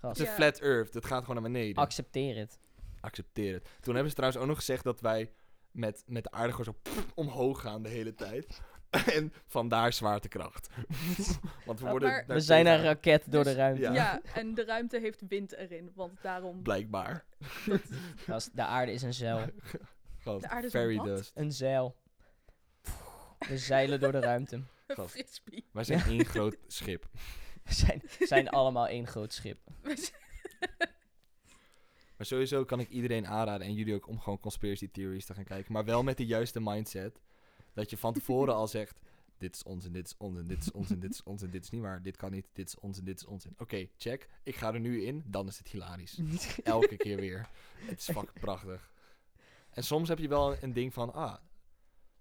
Het 0.00 0.14
is 0.16 0.18
een 0.18 0.24
Ja. 0.30 0.32
flat 0.34 0.58
earth, 0.58 0.94
het 0.94 1.04
gaat 1.06 1.20
gewoon 1.24 1.42
naar 1.42 1.50
beneden. 1.52 1.82
accepteer 1.82 2.36
het. 2.36 2.58
Accepteer 3.00 3.54
het. 3.54 3.68
Toen 3.80 3.92
hebben 3.92 4.10
ze 4.10 4.16
trouwens 4.16 4.42
ook 4.42 4.48
nog 4.48 4.58
gezegd 4.58 4.84
dat 4.84 5.00
wij 5.00 5.32
met, 5.70 6.02
met 6.06 6.22
de 6.24 6.30
aarde 6.30 6.52
gewoon 6.52 6.74
zo 6.84 6.90
omhoog 7.14 7.60
gaan 7.60 7.82
de 7.82 7.88
hele 7.88 8.14
tijd. 8.14 8.60
en 9.16 9.32
vandaar 9.46 9.92
zwaartekracht. 9.92 10.68
Want 11.66 11.80
we 11.80 11.88
worden... 11.90 12.08
maar- 12.08 12.24
We 12.26 12.40
zijn 12.40 12.66
een 12.66 12.82
raket 12.82 13.24
door 13.32 13.42
de 13.44 13.48
Dus- 13.48 13.58
ruimte. 13.58 13.80
Ja. 13.82 13.92
Ja. 13.92 14.20
en 14.34 14.54
de 14.54 14.64
ruimte 14.64 15.00
heeft 15.00 15.22
wind 15.28 15.52
erin, 15.56 15.92
want 15.94 16.22
daarom... 16.22 16.62
Blijkbaar. 16.62 17.24
Gast, 18.16 18.56
de 18.56 18.62
aarde 18.64 18.92
is 18.92 19.02
een 19.02 19.14
zeil. 19.14 19.46
Gast, 20.18 20.42
De 20.42 20.48
aarde 20.48 20.66
is 20.66 20.72
een 20.72 20.80
fairy 20.80 20.96
wat? 20.96 21.06
dust. 21.06 21.30
Een 21.34 21.52
zeil. 21.52 21.96
We 23.48 23.58
zeilen 23.58 24.00
door 24.00 24.12
de 24.12 24.20
ruimte. 24.20 24.62
Gast. 24.94 25.14
frisbee. 25.16 25.64
Wij 25.72 25.84
zijn 25.84 26.00
één 26.00 26.24
groot 26.24 26.56
schip. 26.66 27.08
We 27.62 27.72
zijn, 27.84 28.02
zijn 28.18 28.48
allemaal 28.48 28.86
één 28.88 29.06
groot 29.06 29.32
schip. 29.32 29.58
Maar 32.16 32.30
sowieso 32.30 32.64
kan 32.64 32.80
ik 32.80 32.88
iedereen 32.88 33.26
aanraden, 33.26 33.66
en 33.66 33.74
jullie 33.74 33.94
ook, 33.94 34.08
om 34.08 34.20
gewoon 34.20 34.40
conspiracy 34.40 34.90
theories 34.90 35.24
te 35.26 35.34
gaan 35.34 35.44
kijken. 35.44 35.72
Maar 35.72 35.84
wel 35.84 36.02
met 36.02 36.16
de 36.16 36.26
juiste 36.26 36.60
mindset. 36.60 37.20
Dat 37.72 37.90
je 37.90 37.96
van 37.96 38.12
tevoren 38.12 38.54
al 38.54 38.68
zegt, 38.68 39.00
dit 39.38 39.54
is 39.54 39.62
onzin, 39.62 39.92
dit 39.92 40.06
is 40.06 40.14
onzin, 40.16 40.46
dit 40.46 40.58
is 40.58 40.72
onzin, 40.72 41.00
dit 41.00 41.12
is 41.12 41.22
onzin, 41.22 41.50
dit 41.50 41.64
is 41.64 41.70
niet 41.70 41.80
waar, 41.80 42.02
dit 42.02 42.16
kan 42.16 42.30
niet, 42.30 42.46
dit 42.52 42.68
is 42.68 42.78
onzin, 42.78 43.04
dit 43.04 43.20
is 43.20 43.26
onzin. 43.26 43.54
Oké, 43.58 43.88
check. 43.96 44.28
Ik 44.42 44.56
ga 44.56 44.72
er 44.74 44.80
nu 44.80 45.04
in, 45.04 45.22
dan 45.26 45.48
is 45.48 45.58
het 45.58 45.68
hilarisch. 45.68 46.20
Elke 46.62 46.96
keer 46.96 47.16
weer. 47.16 47.48
Het 47.74 47.98
is 47.98 48.04
fucking 48.04 48.40
prachtig. 48.40 48.90
En 49.70 49.84
soms 49.84 50.08
heb 50.08 50.18
je 50.18 50.28
wel 50.28 50.62
een 50.62 50.72
ding 50.72 50.94
van, 50.94 51.12
ah, 51.12 51.36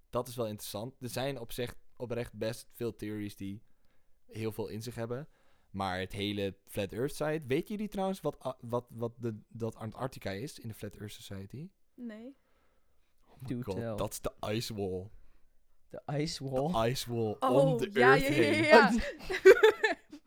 dat 0.10 0.28
is 0.28 0.36
wel 0.36 0.48
interessant. 0.48 0.96
Er 1.00 1.10
zijn 1.10 1.40
op 1.40 1.52
zich 1.52 1.76
oprecht 2.02 2.34
best 2.34 2.70
veel 2.72 2.96
theories 2.96 3.36
die 3.36 3.62
heel 4.26 4.52
veel 4.52 4.68
in 4.68 4.82
zich 4.82 4.96
hebben. 4.96 5.28
Maar 5.70 6.00
het 6.00 6.12
hele 6.12 6.58
Flat 6.66 6.92
Earth 6.92 7.16
site... 7.16 7.42
Weet 7.48 7.68
jullie 7.68 7.88
trouwens 7.88 8.22
wat, 8.22 8.56
wat, 8.60 8.86
wat 8.90 9.14
de, 9.18 9.40
dat 9.48 9.76
Antarctica 9.76 10.32
is 10.32 10.60
in 10.60 10.68
de 10.68 10.74
Flat 10.74 10.96
Earth 10.96 11.14
Society? 11.14 11.70
Nee. 11.96 12.36
Oh 13.28 13.50
my 13.50 13.62
god, 13.62 13.98
dat 13.98 14.12
is 14.12 14.22
de 14.22 14.34
ice 14.50 14.76
wall. 14.76 15.10
De 15.90 16.02
ice 16.06 16.50
wall. 16.50 16.72
De 16.72 16.90
ice 16.90 17.14
wall 17.14 17.36
Oh, 17.40 17.66
om 17.66 17.78
de 17.78 17.90
ja, 17.94 18.18
Earth 18.18 18.36
ja, 18.36 18.44
ja, 18.44 18.64
ja. 18.64 18.92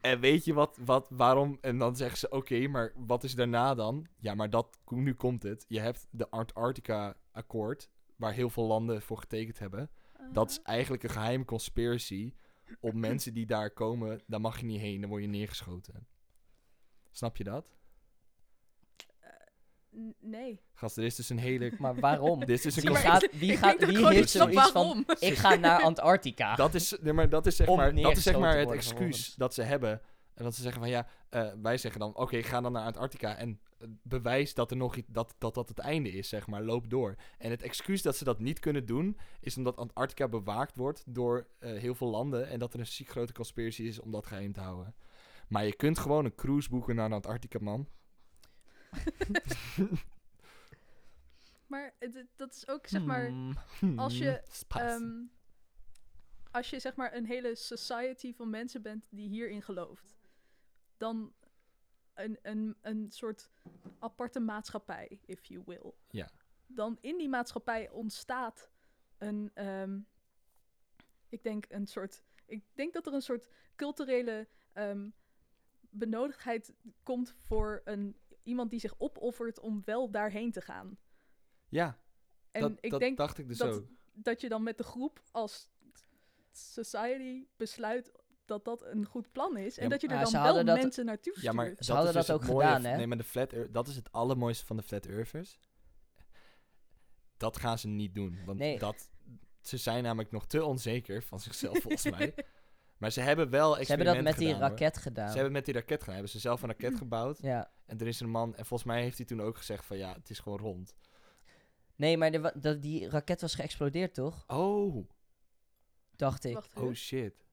En 0.05 0.21
weet 0.21 0.45
je 0.45 0.53
wat, 0.53 0.79
wat, 0.85 1.09
waarom? 1.11 1.59
En 1.61 1.79
dan 1.79 1.97
zeggen 1.97 2.19
ze, 2.19 2.31
oké, 2.31 2.69
maar 2.69 2.93
wat 2.97 3.25
is 3.25 3.35
daarna 3.35 3.75
dan? 3.75 4.07
Ja, 4.19 4.35
maar 4.35 4.51
dat, 4.51 4.79
nu 4.89 5.15
komt 5.15 5.43
het. 5.43 5.65
Je 5.69 5.81
hebt 5.81 6.07
de 6.11 6.31
Antarctica-akkoord, 6.31 7.91
waar 8.17 8.33
heel 8.33 8.51
veel 8.51 8.65
landen 8.65 9.03
voor 9.03 9.19
getekend 9.19 9.59
hebben. 9.59 9.91
Dat 10.33 10.51
is 10.51 10.63
eigenlijk 10.63 11.03
een 11.03 11.11
geheime 11.11 11.45
conspiracy. 11.45 12.33
Op 12.81 12.95
mensen 12.95 13.35
die 13.35 13.47
daar 13.47 13.71
komen, 13.71 14.21
daar 14.27 14.41
mag 14.41 14.61
je 14.61 14.67
niet 14.67 14.81
heen, 14.81 15.01
dan 15.01 15.11
word 15.11 15.23
je 15.23 15.29
neergeschoten. 15.29 16.07
Snap 17.11 17.37
je 17.37 17.45
dat? 17.45 17.67
N- 19.97 20.15
Nee. 20.21 20.61
Gast, 20.75 20.97
er 20.97 21.05
is 21.05 21.15
dus 21.15 21.29
een 21.29 21.39
hele... 21.39 21.73
Maar 21.79 21.95
waarom? 21.95 22.41
Dit 22.47 22.49
is 22.51 22.63
dus 22.63 22.77
een 22.77 22.83
Wie 22.83 22.91
cons- 22.91 23.05
gaat, 23.05 23.23
ik- 23.23 23.33
wie 23.33 23.53
ik 23.53 23.59
gaat, 23.59 23.85
wie 23.85 24.07
heeft 24.09 24.31
zoiets 24.31 24.71
van, 24.71 25.05
ik 25.19 25.35
ga 25.35 25.55
naar 25.55 25.83
Antarctica. 25.83 26.55
Dat 26.55 26.75
is, 26.75 26.97
nee, 27.01 27.13
maar 27.13 27.29
dat 27.29 27.47
is 27.47 27.57
zeg 27.57 27.69
Om 27.69 27.77
maar, 27.77 27.95
dat 27.95 28.17
is 28.17 28.23
zeg 28.23 28.39
maar 28.39 28.59
het 28.59 28.71
excuus 28.71 29.35
dat 29.35 29.55
ze 29.55 29.63
hebben. 29.63 30.01
En 30.35 30.45
dat 30.45 30.55
ze 30.55 30.63
zeggen 30.63 30.81
van 30.81 30.91
ja, 30.91 31.07
eh, 31.29 31.51
wij 31.63 31.77
zeggen 31.79 32.01
dan, 32.01 32.17
oké, 32.17 32.43
ga 32.43 32.61
dan 32.61 32.73
naar 32.73 32.85
Antarctica 32.85 33.37
en 33.37 33.49
eh, 33.51 33.74
bewijs 34.03 34.55
dat 34.55 34.71
er 34.71 34.77
nog 34.77 34.97
iets, 34.97 35.09
dat, 35.11 35.35
dat 35.39 35.55
dat 35.55 35.69
het 35.69 35.79
einde 35.79 36.11
is, 36.11 36.29
zeg 36.29 36.47
maar, 36.47 36.63
loop 36.63 36.91
door. 36.91 37.15
En 37.39 37.51
het 37.51 37.63
excuus 37.63 38.03
dat 38.03 38.17
ze 38.17 38.25
dat 38.25 38.39
niet 38.41 38.59
kunnen 38.59 38.87
doen, 38.87 39.19
is 39.41 39.57
omdat 39.57 39.77
Antarctica 39.77 40.29
bewaakt 40.29 40.77
wordt 40.77 41.03
door 41.07 41.47
eh, 41.59 41.73
heel 41.73 41.95
veel 41.95 42.09
landen 42.09 42.49
en 42.49 42.59
dat 42.59 42.75
er 42.75 42.81
een 42.81 42.87
ziek 42.87 43.09
grote 43.09 43.33
conspiracy 43.33 43.83
is 43.83 44.01
om 44.01 44.11
dat 44.11 44.27
geheim 44.27 44.53
te 44.53 44.61
houden. 44.61 44.95
Maar 45.49 45.65
je 45.65 45.77
kunt 45.77 45.99
gewoon 45.99 46.25
een 46.25 46.35
cruise 46.35 46.69
boeken 46.69 46.95
naar 46.95 47.13
Antarctica, 47.13 47.59
man. 47.61 47.89
Maar 51.67 51.95
dat 52.37 52.55
is 52.55 52.69
ook, 52.69 52.87
zeg 52.87 53.05
maar... 53.05 53.29
Hmm. 53.29 53.99
Als 53.99 54.19
je, 54.19 54.43
ehm, 54.69 55.23
als 56.51 56.71
je 56.71 56.81
zeg 56.81 56.97
maar 56.97 57.15
een 57.15 57.27
hele 57.27 57.55
society 57.55 58.35
van 58.35 58.51
mensen 58.51 58.83
bent 58.83 59.07
die 59.11 59.29
hierin 59.29 59.63
gelooft, 59.63 60.15
dan 60.97 61.33
een, 62.15 62.39
een, 62.43 62.77
een 62.81 63.11
soort 63.11 63.51
aparte 63.99 64.41
maatschappij, 64.41 65.21
if 65.25 65.45
you 65.45 65.63
will. 65.67 65.93
Ja. 66.11 66.29
Dan 66.67 66.99
in 67.01 67.19
die 67.19 67.29
maatschappij 67.29 67.91
ontstaat 67.91 68.71
een, 69.19 69.51
ehm, 69.55 69.99
Ik 71.29 71.43
denk 71.43 71.65
een 71.69 71.87
soort. 71.87 72.23
Ik 72.47 72.65
denk 72.75 72.93
dat 72.93 73.07
er 73.07 73.13
een 73.13 73.23
soort 73.23 73.49
culturele 73.77 74.49
ehm, 74.73 75.11
benodigdheid 75.81 76.75
komt 77.03 77.35
voor 77.39 77.81
een, 77.85 78.17
iemand 78.43 78.71
die 78.71 78.81
zich 78.81 78.95
opoffert 78.99 79.61
om 79.61 79.83
wel 79.85 80.11
daarheen 80.11 80.53
te 80.53 80.61
gaan. 80.61 80.99
Ja, 81.69 81.99
En 82.51 82.61
dat, 82.61 82.73
ik 82.81 82.91
dat 82.91 83.01
denk 83.01 83.17
dacht 83.17 83.39
ik 83.39 83.49
dus 83.49 83.59
dat- 83.59 83.75
ook. 83.75 83.87
dat 84.13 84.41
je 84.41 84.49
dan 84.49 84.63
met 84.63 84.77
de 84.79 84.85
groep 84.85 85.21
als 85.33 85.71
society 86.53 87.47
besluit 87.57 88.13
dat 88.47 88.65
dat 88.65 88.83
een 88.85 89.05
goed 89.05 89.33
plan 89.33 89.57
is. 89.57 89.75
Ja, 89.75 89.83
en 89.83 89.89
dat 89.89 90.01
je 90.01 90.09
er 90.09 90.23
dan 90.31 90.43
wel 90.43 90.65
dat- 90.65 90.77
mensen 90.81 91.05
naartoe 91.05 91.33
stuurt. 91.33 91.47
Ja, 91.47 91.53
maar 91.53 91.67
Ze 91.69 91.75
dat 91.77 91.87
hadden 91.87 92.07
is 92.09 92.13
dus 92.15 92.27
dat 92.27 92.37
ook 92.43 92.47
mooie 92.49 92.67
gedaan, 92.67 92.85
hè? 92.85 92.97
Nee, 92.97 93.07
maar 93.07 93.17
de 93.17 93.25
flat 93.25 93.53
earth, 93.53 93.75
dat 93.75 93.89
is 93.89 93.97
het 93.97 94.13
allermooiste 94.13 94.67
van 94.67 94.77
de 94.77 94.83
flat 94.83 95.07
earthers. 95.07 95.59
Dat 97.37 97.57
gaan 97.59 97.79
ze 97.79 97.89
niet 97.89 98.15
doen, 98.15 98.39
want 98.47 98.59
Nee. 98.59 98.79
dat, 98.79 99.09
ze 99.61 99.77
zijn 99.77 100.03
namelijk 100.03 100.31
nog 100.31 100.47
te 100.47 100.65
onzeker 100.65 101.23
van 101.23 101.41
zichzelf 101.41 101.79
volgens 101.79 102.11
mij. 102.11 102.35
Maar 102.99 103.11
ze 103.13 103.21
hebben 103.21 103.51
wel 103.51 103.75
Ze 103.75 103.85
hebben 103.85 104.07
dat 104.07 104.23
met 104.23 104.37
die 104.39 104.51
hoor. 104.53 104.61
raket 104.61 104.97
gedaan. 104.99 105.29
Ze 105.29 105.35
hebben 105.35 105.53
met 105.53 105.65
die 105.65 105.75
raket 105.75 105.99
gedaan. 105.99 106.15
Hebben 106.15 106.33
ze 106.33 106.39
zelf 106.39 106.63
een 106.63 106.69
raket 106.69 106.95
gebouwd. 107.05 107.39
Ja. 107.43 107.71
En 107.87 107.99
er 108.01 108.07
is 108.07 108.21
een 108.21 108.31
man, 108.31 108.55
en 108.57 108.67
volgens 108.67 108.89
mij 108.89 109.03
heeft 109.03 109.17
hij 109.17 109.27
toen 109.27 109.41
ook 109.41 109.57
gezegd 109.57 109.85
van 109.85 109.97
ja, 109.97 110.13
het 110.15 110.31
is 110.31 110.39
gewoon 110.39 110.59
rond. 110.59 110.95
Nee, 111.97 112.17
maar 112.17 112.31
de, 112.31 112.53
dat, 112.55 112.83
die 112.83 113.09
raket 113.09 113.41
was 113.41 113.55
geëxplodeerd, 113.55 114.15
toch? 114.15 114.45
Oh, 114.47 115.09
Dacht 116.17 116.45
ik. 116.45 116.55
Wacht, 116.55 116.75
oh 116.77 116.93
shit. 116.95 117.44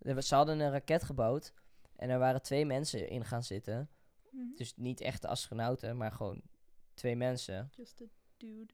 Er 0.00 0.14
wa- 0.14 0.20
Ze 0.20 0.34
hadden 0.34 0.60
een 0.60 0.70
raket 0.70 1.02
gebouwd. 1.02 1.52
En 1.96 2.10
er 2.10 2.18
waren 2.18 2.42
twee 2.42 2.66
mensen 2.66 3.08
in 3.08 3.24
gaan 3.24 3.42
zitten. 3.42 3.90
Mhm. 4.30 4.54
Dus 4.54 4.76
niet 4.76 5.00
echte 5.00 5.28
astronauten, 5.28 5.96
maar 5.96 6.12
gewoon 6.12 6.42
twee 6.94 7.16
mensen. 7.16 7.70
Just 7.76 8.00
a 8.02 8.04
dude. 8.36 8.72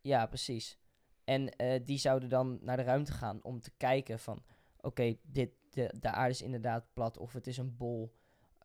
Ja, 0.00 0.26
precies. 0.26 0.78
En 1.24 1.56
eh, 1.56 1.80
die 1.84 1.98
zouden 1.98 2.28
dan 2.28 2.58
naar 2.62 2.76
de 2.76 2.82
ruimte 2.82 3.12
gaan 3.12 3.42
om 3.44 3.60
te 3.60 3.70
kijken 3.76 4.18
van... 4.18 4.44
Oké, 4.80 5.16
dit 5.22 5.50
de, 5.70 5.94
de 6.00 6.10
aarde 6.10 6.30
is 6.30 6.42
inderdaad 6.42 6.92
plat 6.92 7.16
of 7.18 7.32
het 7.32 7.46
is 7.46 7.56
een 7.56 7.76
bol. 7.76 8.14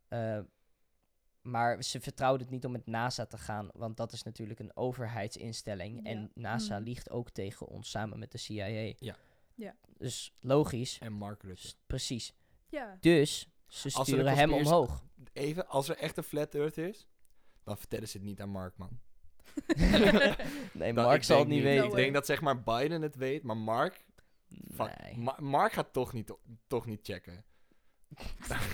Eh, 0.07 0.39
maar 1.41 1.83
ze 1.83 1.99
vertrouwden 2.01 2.41
het 2.41 2.51
niet 2.55 2.65
om 2.65 2.71
met 2.71 2.85
NASA 2.85 3.25
te 3.25 3.37
gaan, 3.37 3.69
want 3.73 3.97
dat 3.97 4.11
is 4.11 4.23
natuurlijk 4.23 4.59
een 4.59 4.75
overheidsinstelling. 4.75 5.99
Ja. 6.03 6.09
En 6.11 6.31
NASA 6.33 6.75
Mhm. 6.75 6.83
liegt 6.83 7.09
ook 7.09 7.29
tegen 7.29 7.67
ons 7.67 7.89
samen 7.89 8.19
met 8.19 8.31
de 8.31 8.37
CIA. 8.37 8.93
Ja. 8.99 9.15
Ja. 9.55 9.75
Dus 9.97 10.35
logisch, 10.39 10.97
En 10.99 11.13
Mark 11.13 11.43
Rutte. 11.43 11.73
precies. 11.87 12.33
Ja. 12.69 12.97
Dus 12.99 13.49
ze 13.67 13.89
sturen 13.89 14.35
hem 14.35 14.53
omhoog. 14.53 15.03
Even, 15.33 15.67
als 15.67 15.89
er 15.89 15.97
echt 15.97 16.17
een 16.17 16.23
flat 16.23 16.55
earth 16.55 16.77
is, 16.77 17.07
dan 17.63 17.77
vertellen 17.77 18.07
ze 18.07 18.17
het 18.17 18.25
niet 18.25 18.41
aan 18.41 18.49
Mark, 18.49 18.77
man. 18.77 18.99
nee, 20.73 20.93
Mark 20.93 21.23
zal 21.23 21.39
het 21.39 21.47
niet 21.47 21.63
weten. 21.63 21.85
Ik 21.85 21.91
denk 21.95 22.13
dat 22.13 22.25
zeg 22.25 22.41
maar 22.41 22.63
Biden 22.63 23.01
het 23.01 23.15
weet, 23.15 23.43
maar 23.43 23.57
Mark, 23.57 24.05
fuck, 24.73 25.01
Nee. 25.01 25.17
Ma- 25.17 25.37
Mark 25.39 25.71
gaat 25.73 25.93
toch 25.93 26.13
niet, 26.13 26.31
toch 26.67 26.85
niet 26.85 26.99
checken. 27.03 27.45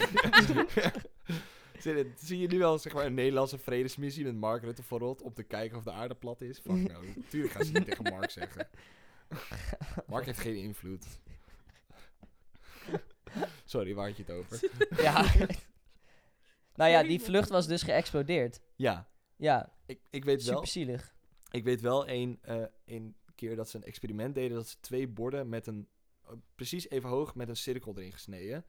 Zie 1.79 1.95
je- 1.95 2.11
Zie 2.17 2.37
je 2.39 2.47
nu 2.47 2.57
wel 2.57 2.77
zeg 2.79 2.93
maar 2.93 3.05
een 3.05 3.13
Nederlandse 3.13 3.57
vredesmissie 3.57 4.23
met 4.23 4.35
Mark 4.35 4.63
Rutte 4.63 4.83
voorop 4.83 5.21
om 5.21 5.33
te 5.33 5.43
kijken 5.43 5.77
of 5.77 5.83
de 5.83 5.91
aarde 5.91 6.15
plat 6.15 6.41
is? 6.41 6.59
Fuck 6.59 6.91
no. 6.91 7.01
Natuurlijk 7.15 7.53
gaan 7.53 7.65
ze 7.65 7.71
niet 7.71 7.85
tegen 7.85 8.03
Mark 8.03 8.29
zeggen. 8.31 8.67
Mark 10.07 10.25
heeft 10.25 10.39
geen 10.39 10.55
invloed. 10.57 11.05
Sorry, 13.65 13.93
waar 13.93 14.07
had 14.07 14.17
je 14.17 14.23
het 14.23 14.31
over? 14.31 14.59
ja. 15.01 15.21
nou 16.75 16.91
ja, 16.91 17.03
die 17.03 17.21
vlucht 17.21 17.49
was 17.49 17.67
dus 17.67 17.83
geëxplodeerd. 17.83 18.59
Ja, 18.75 19.09
Ja, 19.35 19.73
ik, 19.85 19.99
ik 20.09 20.25
weet 20.25 20.43
wel. 20.43 20.53
super 20.53 20.67
zielig. 20.69 21.15
Ik 21.51 21.63
weet 21.63 21.81
wel 21.81 22.07
één 22.07 22.39
eh, 22.41 22.63
één 22.85 23.15
keer 23.35 23.55
dat 23.55 23.69
ze 23.69 23.77
een 23.77 23.83
experiment 23.83 24.35
deden. 24.35 24.55
Dat 24.57 24.67
ze 24.67 24.79
twee 24.79 25.07
borden 25.07 25.49
met 25.49 25.67
een. 25.67 25.87
eh, 26.23 26.31
precies 26.55 26.89
even 26.89 27.09
hoog 27.09 27.35
met 27.35 27.49
een 27.49 27.55
cirkel 27.57 27.97
erin 27.97 28.11
gesneden. 28.11 28.65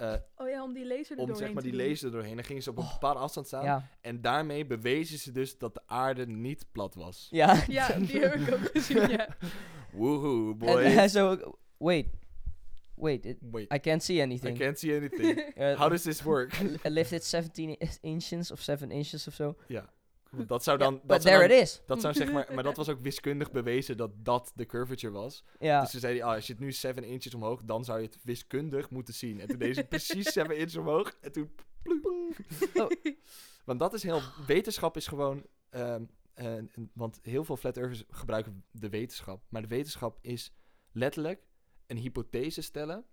Eh, 0.00 0.14
Oh 0.36 0.48
ja, 0.48 0.62
om 0.62 0.72
die 0.72 0.86
laser 0.86 1.16
er 1.16 1.22
om 1.22 1.26
doorheen 1.26 1.36
zeg 1.36 1.52
maar 1.52 1.62
te 1.62 1.68
die 1.70 1.78
doen. 1.78 1.88
laser 1.88 2.06
er 2.06 2.12
doorheen. 2.12 2.34
Dan 2.34 2.44
gingen 2.44 2.62
ze 2.62 2.70
op 2.70 2.76
een 2.76 2.82
Oh. 2.82 2.92
bepaalde 2.92 3.20
afstand 3.20 3.46
staan. 3.46 3.64
Ja. 3.64 3.88
En 4.00 4.20
daarmee 4.20 4.66
bewezen 4.66 5.18
ze 5.18 5.32
dus 5.32 5.58
dat 5.58 5.74
de 5.74 5.80
aarde 5.86 6.26
niet 6.26 6.64
plat 6.72 6.94
was. 6.94 7.28
Ja. 7.30 7.62
Ja, 7.68 7.88
die 8.08 8.20
heb 8.20 8.34
ik 8.34 8.54
ook 8.54 8.70
gezien, 8.72 9.08
ja. 9.10 9.28
Woehoe, 9.92 10.50
En 10.50 10.58
boy. 10.58 11.08
zo 11.08 11.30
ook, 11.30 11.58
wait, 11.78 12.06
wait, 12.94 13.24
it- 13.26 13.38
Wait, 13.50 13.72
I 13.74 13.78
can't 13.80 14.02
see 14.02 14.16
I 14.16 14.20
anything. 14.22 14.58
can't 14.58 14.78
see 14.78 14.96
anything. 14.96 15.38
Uh, 15.58 15.78
How 15.78 15.90
does 15.90 16.02
this 16.02 16.22
work? 16.22 16.52
I 16.60 16.88
lifted 16.88 17.24
17 17.24 17.70
i- 17.70 17.78
inches 18.00 18.50
of 18.50 18.60
7 18.60 18.90
inches 18.90 19.26
of 19.26 19.34
zo. 19.34 19.56
ja. 19.68 19.88
Dat 20.46 20.62
zou 20.64 20.78
dan. 20.78 20.94
Dat 20.94 21.06
but 21.06 21.22
zou 21.22 21.34
there 21.36 21.48
dan- 21.48 21.56
it 21.56 21.62
is. 21.62 21.82
Dat 21.86 22.00
zou 22.00 22.14
zeg 22.14 22.32
maar, 22.32 22.54
maar 22.54 22.62
dat 22.62 22.76
was 22.82 22.88
ook 22.88 23.00
wiskundig 23.00 23.50
bewezen 23.50 23.96
dat 23.96 24.10
dat 24.16 24.52
de 24.54 24.66
curvature 24.66 25.12
was. 25.12 25.44
Ja. 25.58 25.80
Dus 25.80 25.90
ze 25.90 25.98
zeiden, 25.98 26.22
ah, 26.22 26.34
als 26.34 26.46
je 26.46 26.52
het 26.52 26.62
nu 26.62 26.72
7 26.72 27.04
inches 27.04 27.34
omhoog, 27.34 27.62
dan 27.64 27.84
zou 27.84 27.98
je 28.00 28.06
het 28.06 28.18
wiskundig 28.22 28.90
moeten 28.90 29.14
zien. 29.14 29.40
En 29.40 29.48
toen 29.48 29.58
deed 29.58 29.74
ze 29.76 29.84
precies 29.84 30.32
7 30.38 30.56
inches 30.56 30.76
omhoog. 30.76 31.16
En 31.20 31.32
toen. 31.32 31.54
ploep. 31.82 32.04
Oh. 32.74 32.90
Want 33.64 33.78
dat 33.78 33.94
is 33.94 34.02
heel. 34.02 34.20
Wetenschap 34.46 34.96
is 34.96 35.06
gewoon. 35.06 35.46
ehm, 35.70 36.04
eh, 36.34 36.54
want 36.92 37.18
heel 37.22 37.44
veel 37.44 37.56
flat 37.56 37.76
earthers 37.76 38.04
gebruiken 38.08 38.64
de 38.70 38.88
wetenschap. 38.88 39.42
Maar 39.48 39.62
de 39.62 39.68
wetenschap 39.68 40.18
is 40.20 40.52
letterlijk 40.92 41.42
een 41.86 41.96
hypothese 41.96 42.62
stellen. 42.62 43.04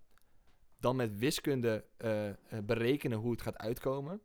Dan 0.80 0.96
met 0.96 1.18
wiskunde 1.18 1.84
eh, 1.96 2.28
eh, 2.28 2.34
berekenen 2.64 3.18
hoe 3.18 3.30
het 3.30 3.42
gaat 3.42 3.56
uitkomen. 3.58 4.20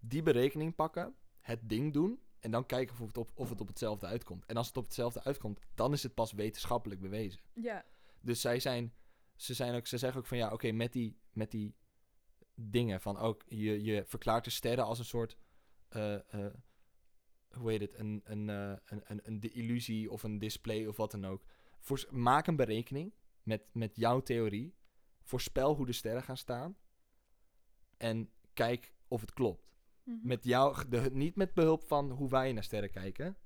Die 0.00 0.22
berekening 0.22 0.74
pakken. 0.74 1.14
Het 1.46 1.68
ding 1.68 1.92
doen. 1.92 2.20
En 2.40 2.50
dan 2.50 2.66
kijken 2.66 2.94
of 3.00 3.06
het, 3.06 3.16
op, 3.16 3.30
of 3.34 3.48
het 3.48 3.60
op 3.60 3.68
hetzelfde 3.68 4.06
uitkomt. 4.06 4.44
En 4.46 4.56
als 4.56 4.66
het 4.66 4.76
op 4.76 4.84
hetzelfde 4.84 5.24
uitkomt, 5.24 5.60
dan 5.74 5.92
is 5.92 6.02
het 6.02 6.14
pas 6.14 6.32
wetenschappelijk 6.32 7.00
bewezen. 7.00 7.40
Ja, 7.52 7.84
Dus 8.20 8.40
zij 8.40 8.60
zijn, 8.60 8.94
ze, 9.36 9.54
zijn 9.54 9.74
ook, 9.74 9.86
ze 9.86 9.98
zeggen 9.98 10.20
ook 10.20 10.26
van 10.26 10.38
ja, 10.38 10.52
oké, 10.52 10.72
met, 10.72 10.92
die, 10.92 11.18
met 11.32 11.50
die 11.50 11.74
dingen 12.54 13.00
van 13.00 13.18
ook, 13.18 13.42
je, 13.48 13.82
je 13.82 14.04
verklaart 14.06 14.44
de 14.44 14.50
sterren 14.50 14.84
als 14.84 14.98
een 14.98 15.04
soort, 15.04 15.36
eh, 15.88 16.14
eh, 16.14 16.54
hoe 17.50 17.70
heet 17.70 17.80
het, 17.80 17.98
een, 17.98 18.20
een, 18.24 18.50
eh, 18.50 18.76
een, 18.84 19.02
een, 19.06 19.20
een 19.22 19.40
de 19.40 19.50
illusie 19.50 20.10
of 20.10 20.22
een 20.22 20.38
display 20.38 20.86
of 20.86 20.96
wat 20.96 21.10
dan 21.10 21.26
ook. 21.26 21.44
Voors- 21.78 22.10
maak 22.10 22.46
een 22.46 22.56
berekening 22.56 23.14
met, 23.42 23.62
met 23.72 23.96
jouw 23.96 24.20
theorie, 24.20 24.74
voorspel 25.22 25.74
hoe 25.74 25.86
de 25.86 25.92
sterren 25.92 26.22
gaan 26.22 26.36
staan 26.36 26.76
en 27.96 28.30
kijk 28.52 28.92
of 29.08 29.20
het 29.20 29.32
klopt. 29.32 29.65
Mhm. 30.06 30.26
Met 30.26 30.44
jou, 30.44 30.88
de, 30.88 31.10
niet 31.12 31.36
met 31.36 31.54
behulp 31.54 31.84
van 31.84 32.10
hoe 32.10 32.28
wij 32.28 32.52
naar 32.52 32.64
sterren 32.64 32.90
kijken. 32.90 33.36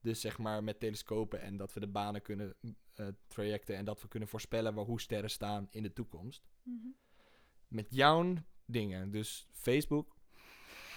Dus 0.00 0.20
zeg 0.20 0.38
maar 0.38 0.64
met 0.64 0.80
telescopen 0.80 1.40
en 1.40 1.56
dat 1.56 1.72
we 1.72 1.80
de 1.80 1.88
banen 1.88 2.22
kunnen 2.22 2.54
eh, 2.94 3.06
trajecten 3.26 3.76
en 3.76 3.84
dat 3.84 4.02
we 4.02 4.08
kunnen 4.08 4.28
voorspellen 4.28 4.74
waar, 4.74 4.84
hoe 4.84 5.00
sterren 5.00 5.30
staan 5.30 5.68
in 5.70 5.82
de 5.82 5.92
toekomst. 5.92 6.48
Mhm. 6.62 6.88
Met 7.68 7.86
jouw 7.90 8.34
dingen, 8.64 9.10
dus 9.10 9.48
Facebook. 9.52 10.16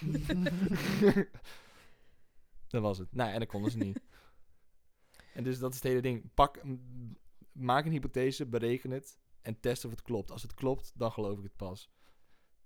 dat 2.68 2.82
was 2.82 2.98
het. 2.98 3.14
Nou, 3.14 3.32
en 3.32 3.38
dat 3.38 3.48
konden 3.48 3.70
ze 3.70 3.78
niet. 3.78 4.00
en 5.34 5.44
dus 5.44 5.58
dat 5.58 5.70
is 5.70 5.76
het 5.76 5.88
hele 5.88 6.00
ding. 6.00 6.34
Pak, 6.34 6.62
maak 7.52 7.84
een 7.84 7.92
hypothese, 7.92 8.46
bereken 8.46 8.90
het 8.90 9.18
en 9.42 9.60
test 9.60 9.84
of 9.84 9.90
het 9.90 10.02
klopt. 10.02 10.30
Als 10.30 10.42
het 10.42 10.54
klopt, 10.54 10.92
dan 10.94 11.12
geloof 11.12 11.38
ik 11.38 11.44
het 11.44 11.56
pas. 11.56 11.90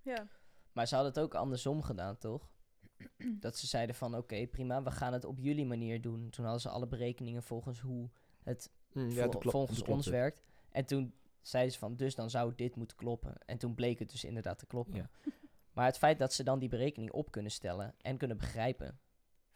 Ja. 0.02 0.28
Maar 0.76 0.86
ze 0.86 0.94
hadden 0.94 1.12
het 1.12 1.22
ook 1.22 1.34
andersom 1.34 1.82
gedaan, 1.82 2.18
toch? 2.18 2.50
Dat 3.40 3.56
ze 3.56 3.66
zeiden 3.66 3.94
van, 3.94 4.16
oké, 4.16 4.46
prima, 4.46 4.82
we 4.82 4.90
gaan 4.90 5.12
het 5.12 5.24
op 5.24 5.38
jullie 5.38 5.66
manier 5.66 6.00
doen. 6.00 6.30
Toen 6.30 6.44
hadden 6.44 6.62
ze 6.62 6.68
alle 6.68 6.86
berekeningen 6.86 7.42
volgens 7.42 7.80
hoe 7.80 8.10
het 8.42 8.70
Mm, 8.92 9.10
vol- 9.10 9.40
volgens 9.40 9.82
ons 9.82 10.04
het. 10.04 10.14
werkt. 10.14 10.42
En 10.70 10.84
toen 10.86 11.14
zeiden 11.40 11.72
ze 11.72 11.78
van, 11.78 11.96
dus 11.96 12.14
dan 12.14 12.30
zou 12.30 12.52
dit 12.54 12.76
moeten 12.76 12.96
kloppen. 12.96 13.38
En 13.46 13.58
toen 13.58 13.74
bleek 13.74 13.98
het 13.98 14.10
dus 14.10 14.24
inderdaad 14.24 14.58
te 14.58 14.66
kloppen. 14.66 14.94
Ja. 14.94 15.10
Maar 15.72 15.86
het 15.86 15.98
feit 15.98 16.18
dat 16.18 16.32
ze 16.32 16.42
dan 16.42 16.58
die 16.58 16.68
berekening 16.68 17.12
op 17.12 17.30
kunnen 17.30 17.52
stellen 17.52 17.94
en 17.98 18.16
kunnen 18.16 18.36
begrijpen, 18.36 18.98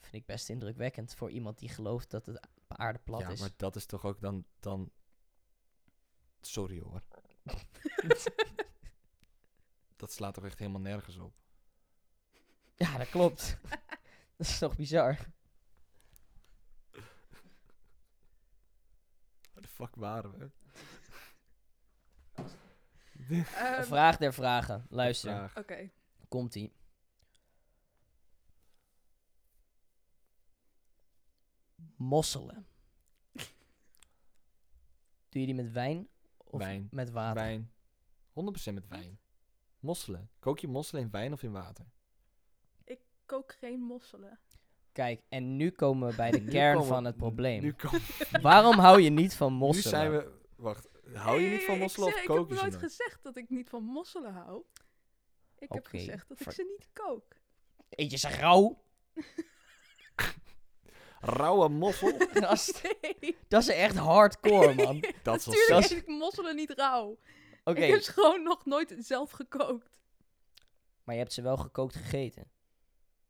vind 0.00 0.14
ik 0.14 0.26
best 0.26 0.48
indrukwekkend 0.48 1.14
voor 1.14 1.30
iemand 1.30 1.58
die 1.58 1.68
gelooft 1.68 2.10
dat 2.10 2.26
het 2.26 2.48
aarde 2.66 2.98
plat 2.98 3.20
ja, 3.20 3.28
is. 3.28 3.40
maar 3.40 3.50
dat 3.56 3.76
is 3.76 3.86
toch 3.86 4.04
ook 4.04 4.20
dan... 4.20 4.44
dan... 4.60 4.90
Sorry 6.40 6.80
hoor. 6.80 7.02
dat 10.00 10.12
slaat 10.12 10.34
toch 10.34 10.44
echt 10.44 10.58
helemaal 10.58 10.80
nergens 10.80 11.16
op. 11.16 11.34
Ja, 12.76 12.98
dat 12.98 13.08
klopt. 13.08 13.56
dat 14.36 14.46
is 14.46 14.58
toch 14.58 14.76
bizar? 14.76 15.18
Waar 19.52 19.62
de 19.62 19.68
fuck 19.68 19.94
waren 19.94 20.38
we? 20.38 20.50
Ehm, 23.54 23.82
Vraag 23.82 24.16
der 24.16 24.34
vragen. 24.34 24.86
Luister, 24.88 25.30
Vraag. 25.30 25.56
Oké. 25.56 25.90
komt-ie. 26.28 26.72
Mosselen. 31.96 32.66
Doe 35.28 35.40
je 35.40 35.46
die 35.46 35.54
met 35.54 35.72
wijn 35.72 36.08
of 36.36 36.58
Wijn. 36.58 36.88
met 36.90 37.10
water? 37.10 37.42
Wijn. 37.42 37.72
100% 38.32 38.74
met 38.74 38.88
wijn. 38.88 39.18
Mosselen. 39.80 40.30
Kook 40.38 40.58
je 40.58 40.68
mosselen 40.68 41.02
in 41.02 41.10
wijn 41.10 41.32
of 41.32 41.42
in 41.42 41.52
water? 41.52 41.84
Kook 43.26 43.52
geen 43.60 43.80
mosselen. 43.80 44.38
Kijk, 44.92 45.22
en 45.28 45.56
nu 45.56 45.70
komen 45.70 46.08
we 46.10 46.16
bij 46.16 46.30
de 46.38 46.40
Nu 46.40 46.50
kern 46.50 46.72
komen- 46.74 46.88
van 46.88 47.04
het 47.04 47.16
probleem. 47.16 47.62
Nu, 47.62 47.72
kom- 47.72 47.98
Waarom 48.42 48.78
hou 48.78 49.00
je 49.00 49.10
niet 49.10 49.34
van 49.34 49.52
nu 49.52 49.58
mosselen? 49.58 49.88
zijn 49.90 50.10
we... 50.10 50.38
Wacht. 50.56 50.88
Hou 51.14 51.40
je 51.40 51.50
niet 51.50 51.62
van 51.64 51.74
ik 51.74 51.80
mosselen 51.80 52.08
of 52.08 52.14
zeg- 52.14 52.24
koken 52.24 52.42
Ik 52.42 52.48
heb 52.50 52.60
nooit 52.60 52.76
gezegd 52.82 53.22
dat 53.22 53.36
ik 53.36 53.50
niet 53.50 53.68
van 53.68 53.82
mosselen 53.82 54.32
hou. 54.32 54.62
Ik 55.58 55.72
heb 55.72 55.86
gezegd 55.86 56.28
dat 56.28 56.40
ik 56.40 56.50
ze 56.52 56.74
niet 56.78 56.88
kook. 56.92 57.24
Eet 57.88 58.10
je 58.10 58.16
ze 58.16 58.28
rauw? 58.28 58.82
Rauwe 61.20 61.68
mossel? 61.68 62.18
dat, 62.32 62.52
is, 62.52 62.82
Nee, 63.20 63.36
dat 63.48 63.62
is 63.62 63.68
echt 63.68 63.96
hardcore, 63.96 64.74
man. 64.74 65.04
Dat 65.22 65.36
is 65.38 65.46
natuurlijk 65.46 65.84
eet 65.84 65.90
ik 65.98 66.06
mosselen 66.06 66.56
niet 66.56 66.70
rauw. 66.70 67.18
Ik 67.76 67.90
heb 67.90 68.00
ze 68.00 68.12
gewoon 68.12 68.42
nog 68.42 68.64
nooit 68.64 68.94
zelf 68.98 69.30
gekookt. 69.30 69.98
maar 71.04 71.14
je 71.14 71.20
hebt 71.20 71.32
ze 71.32 71.42
wel 71.42 71.56
gekookt 71.56 71.94
gegeten. 71.94 72.50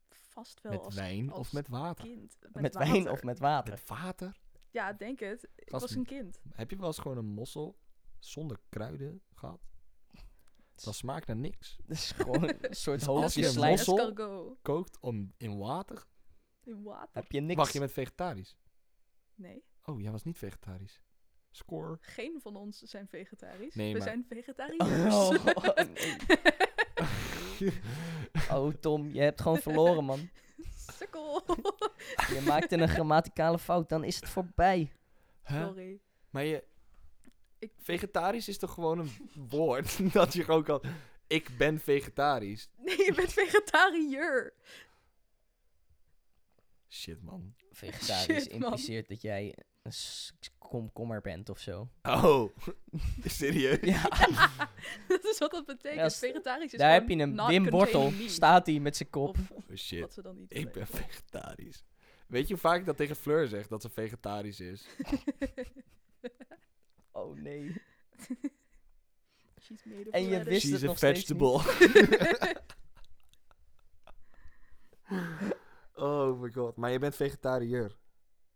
Vast 0.08 0.60
wel 0.60 0.72
Met 0.72 0.84
als 0.84 0.94
wijn 0.94 1.32
of 1.32 1.52
met 1.52 1.68
water? 1.68 2.04
kind. 2.04 2.36
Met, 2.52 2.74
wijn 2.74 2.92
water. 2.92 3.10
of 3.12 3.22
met 3.22 3.38
water? 3.38 3.72
Met 3.74 3.88
water? 3.88 4.36
Ja, 4.70 4.92
denk 4.92 5.20
het. 5.20 5.48
Ik 5.56 5.70
Gast, 5.70 5.82
was 5.82 5.94
een 5.94 6.04
kind. 6.04 6.40
Heb 6.52 6.70
je 6.70 6.76
wel 6.76 6.86
eens 6.86 6.98
gewoon 6.98 7.16
een 7.16 7.24
mossel 7.24 7.78
zonder 8.18 8.58
kruiden 8.68 9.22
gehad? 9.34 9.60
Dat 10.74 10.94
smaakt 10.94 11.26
naar 11.26 11.36
niks. 11.36 11.76
Dat 11.86 11.96
is 11.96 12.10
gewoon 12.10 12.42
een 12.42 12.58
soort 12.74 12.98
Dus 12.98 13.08
als 13.08 13.20
hoofdje 13.22 13.40
je 13.40 13.46
een 13.46 13.68
mossel- 13.70 13.98
Escargot. 13.98 14.58
Kookt 14.62 14.98
om, 15.00 15.32
in 15.36 15.58
water? 15.58 16.04
In 16.64 16.82
water. 16.82 17.22
Heb 17.22 17.32
je 17.32 17.40
niks. 17.40 17.54
Wacht, 17.58 17.72
je 17.72 17.78
bent 17.78 17.92
vegetarisch? 17.92 18.56
Nee, 19.34 19.64
Oh, 19.84 20.00
jij 20.00 20.10
was 20.10 20.22
niet 20.22 20.38
vegetarisch. 20.38 21.00
Score. 21.50 21.98
geen 22.00 22.40
van 22.42 22.56
ons 22.56 22.78
zijn 22.82 23.08
vegetarisch. 23.08 23.74
Nee, 23.74 23.92
We 23.92 23.98
maar- 23.98 24.08
zijn 24.08 24.24
vegetariërs. 24.28 25.14
Oh, 25.14 25.30
nee. 27.58 27.72
oh, 28.58 28.72
Tom, 28.80 29.12
je 29.12 29.20
hebt 29.20 29.40
gewoon 29.40 29.58
verloren, 29.58 30.04
man. 30.04 30.28
Sukkel. 30.98 31.42
Je 32.16 32.42
maakte 32.46 32.76
een 32.76 32.88
grammaticale 32.88 33.58
fout, 33.58 33.88
dan 33.88 34.04
is 34.04 34.16
het 34.16 34.28
voorbij. 34.28 34.92
Huh? 35.44 35.66
Sorry. 35.66 36.00
Maar 36.30 36.44
je... 36.44 36.64
Ik- 37.58 37.72
Vegetarisch 37.78 38.48
is 38.48 38.58
toch 38.58 38.74
gewoon 38.74 38.98
een 38.98 39.30
woord 39.48 39.98
dat 40.12 40.32
je 40.32 40.44
gewoon 40.44 40.64
kan... 40.64 40.82
Ik 41.26 41.56
ben 41.58 41.80
vegetarisch. 41.80 42.68
Nee, 42.76 42.96
je 43.04 43.12
bent 43.14 43.32
vegetariër. 43.32 44.54
Shit, 46.88 47.22
man. 47.22 47.54
Vegetarisch 47.70 48.42
Shit, 48.42 48.52
man. 48.52 48.62
impliceert 48.62 49.08
dat 49.08 49.22
jij 49.22 49.54
een 49.82 49.92
komkommer 50.70 51.20
bent 51.20 51.48
of 51.48 51.58
zo. 51.58 51.88
Oh, 52.02 52.56
serieus? 53.24 53.78
Ja, 53.80 54.02
dat 55.08 55.24
is 55.24 55.38
wat 55.38 55.50
dat 55.50 55.66
betekent. 55.66 56.00
Ja, 56.00 56.28
vegetarisch 56.28 56.72
is 56.72 56.78
daar 56.78 56.92
heb 56.92 57.08
je 57.08 57.16
hem. 57.16 57.32
not 57.32 57.48
Wim 57.48 57.70
Wortel 57.70 58.10
meat. 58.10 58.30
staat 58.30 58.66
hij 58.66 58.78
met 58.80 58.96
zijn 58.96 59.10
kop. 59.10 59.36
Of 59.54 59.64
Oh, 59.70 59.76
shit. 59.76 60.00
wat 60.00 60.12
ze 60.12 60.22
dan 60.22 60.36
niet 60.38 60.56
Ik 60.56 60.72
ben 60.72 60.86
vegetarisch. 60.86 61.84
Weet 62.26 62.42
je 62.46 62.52
hoe 62.52 62.62
vaak 62.62 62.78
ik 62.78 62.86
dat 62.86 62.96
tegen 62.96 63.16
Fleur 63.16 63.48
zeg, 63.48 63.66
dat 63.68 63.82
ze 63.82 63.88
vegetarisch 63.90 64.60
is? 64.60 64.86
Oh 67.12 67.36
nee. 67.36 67.82
She's 69.60 69.84
made 69.84 70.06
of 70.08 70.14
En 70.14 70.22
je 70.28 70.42
wist 70.42 70.60
She's 70.66 70.72
het 70.72 70.82
a 70.82 70.86
nog 70.86 70.96
steeds 70.96 71.24
vegetable. 71.26 71.62
oh 75.94 76.40
my 76.40 76.50
god. 76.50 76.76
Maar 76.76 76.90
je 76.90 76.98
bent 76.98 77.16
vegetariër. 77.16 77.96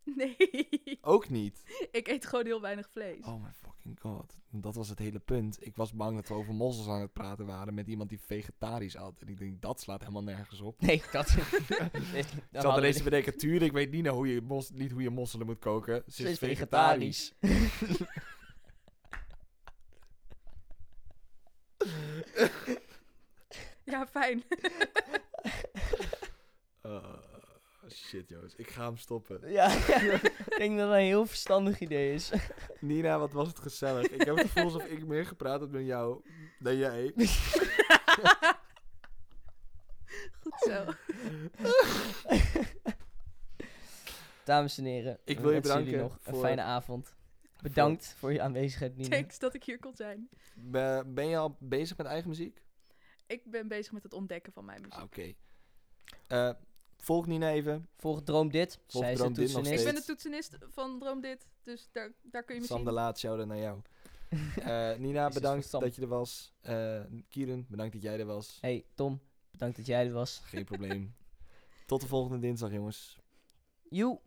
Nee, 0.17 0.99
Ook 1.01 1.29
niet. 1.29 1.63
ik 1.91 2.09
eet 2.09 2.27
gewoon 2.27 2.45
heel 2.47 2.61
weinig 2.61 2.91
vlees. 2.91 3.25
Oh 3.25 3.43
my 3.43 3.51
fucking 3.53 4.01
god. 4.01 4.37
Dat 4.51 4.75
was 4.75 4.89
het 4.89 4.99
hele 4.99 5.19
punt. 5.19 5.67
Ik 5.67 5.77
was 5.77 5.93
bang 5.93 6.17
dat 6.17 6.29
we 6.29 6.35
over 6.35 6.55
mossels 6.55 6.89
aan 6.89 7.01
het 7.01 7.13
praten 7.13 7.47
waren 7.47 7.75
met 7.75 7.87
iemand 7.87 8.09
die 8.09 8.21
vegetarisch 8.21 8.97
at. 8.97 9.21
En 9.21 9.29
ik 9.29 9.39
denk, 9.39 9.63
dat 9.63 9.81
slaat 9.81 10.01
helemaal 10.01 10.23
nergens 10.23 10.61
op. 10.61 10.81
Nee, 10.81 11.03
dat... 11.13 11.37
Ik 12.15 12.27
zat 12.53 12.79
ineens 12.79 12.97
te 12.97 13.03
bedenken, 13.03 13.37
tuurlijk, 13.39 13.65
ik 13.65 13.73
weet 13.73 13.91
niet, 13.91 14.03
nou 14.03 14.17
hoe 14.17 14.29
je 14.29 14.41
mos, 14.41 14.71
niet 14.71 14.91
hoe 14.91 15.03
je 15.03 15.11
mosselen 15.11 15.47
moet 15.47 15.59
koken. 15.59 16.03
Ze, 16.07 16.23
Ze 16.23 16.31
is 16.31 16.39
vegetarisch. 16.39 17.33
Ja, 23.85 24.07
fijn. 24.07 24.43
Oh, 26.83 27.15
shit, 27.91 28.29
Joost. 28.29 28.59
Ik 28.59 28.71
ga 28.71 28.85
hem 28.85 28.97
stoppen. 28.97 29.51
Ja, 29.51 29.71
ik 29.77 30.55
denk 30.59 30.79
dat 30.79 30.89
dat 30.89 30.97
een 30.97 31.05
heel 31.05 31.27
verstandig 31.27 31.81
idee 31.81 32.15
is. 32.15 32.31
Nina, 32.81 33.19
wat 33.19 33.33
was 33.33 33.49
het 33.49 33.59
gezellig. 33.59 34.07
Ik 34.07 34.23
heb 34.23 34.37
het 34.37 34.47
gevoel 34.47 34.65
alsof 34.65 34.85
ik 34.85 35.07
meer 35.07 35.27
gepraat 35.27 35.61
heb 35.61 35.71
met 35.71 35.87
jou 35.87 36.23
dan 36.59 36.77
jij. 36.77 37.13
Goed 40.41 40.59
zo. 40.59 40.85
Dames 44.45 44.79
en 44.79 44.85
heren, 44.85 45.19
Ik 45.25 45.39
wil 45.41 45.51
je 45.53 45.61
bedanken 45.61 45.99
nog 45.99 46.19
een 46.25 46.33
voor- 46.35 46.43
fijne 46.43 46.63
avond. 46.63 47.15
Bedankt 47.63 48.15
voor 48.19 48.33
je 48.33 48.41
aanwezigheid, 48.43 48.97
Nina. 48.97 49.09
Thanks 49.17 49.39
dat 49.39 49.55
ik 49.55 49.65
hier 49.65 49.79
kon 49.79 49.95
zijn. 49.97 50.29
Be- 50.55 51.03
ben 51.07 51.29
je 51.29 51.37
al 51.37 51.57
bezig 51.61 51.97
met 51.97 52.07
eigen 52.07 52.29
muziek? 52.29 52.63
Ik 53.27 53.51
ben 53.51 53.69
bezig 53.69 53.93
met 53.93 54.03
het 54.03 54.13
ontdekken 54.13 54.53
van 54.53 54.65
mijn 54.65 54.81
muziek. 54.83 55.03
Oké. 55.03 55.33
Eh, 56.27 56.51
volg 57.05 57.27
Nina 57.27 57.51
even. 57.51 57.89
Volg 57.97 58.23
Droom 58.23 58.51
Dit. 58.51 58.79
Volg 58.87 59.05
Zij 59.05 59.13
is 59.13 59.19
de 59.19 59.33
toetsenist. 59.33 59.79
Ik 59.79 59.85
ben 59.85 59.95
de 59.95 60.05
toetsenist 60.05 60.57
van 60.69 60.99
Droom 60.99 61.21
Dit, 61.21 61.47
dus 61.63 61.89
daar, 61.93 62.13
daar 62.23 62.43
kun 62.45 62.55
je 62.55 62.61
me 62.61 62.67
Sam 62.67 62.77
zien. 62.77 62.87
de 62.87 62.93
Laat, 62.93 63.19
shout 63.19 63.47
naar 63.47 63.59
jou. 63.59 63.81
Eh, 64.57 64.97
Nina, 64.97 65.29
bedankt 65.29 65.71
dat 65.71 65.95
je 65.95 66.03
er 66.03 66.09
was. 66.09 66.53
Eh 66.61 67.01
Kieran, 67.29 67.67
bedankt 67.69 67.93
dat 67.93 68.03
jij 68.03 68.19
er 68.19 68.27
was. 68.27 68.59
Hey, 68.61 68.85
Tom. 68.95 69.21
Bedankt 69.51 69.77
dat 69.77 69.87
jij 69.87 70.07
er 70.07 70.13
was. 70.13 70.41
Geen 70.45 70.65
probleem. 70.65 71.15
Tot 71.87 72.01
de 72.01 72.07
volgende 72.07 72.39
dinsdag, 72.39 72.73
jongens. 72.73 73.19
Joe. 73.91 74.21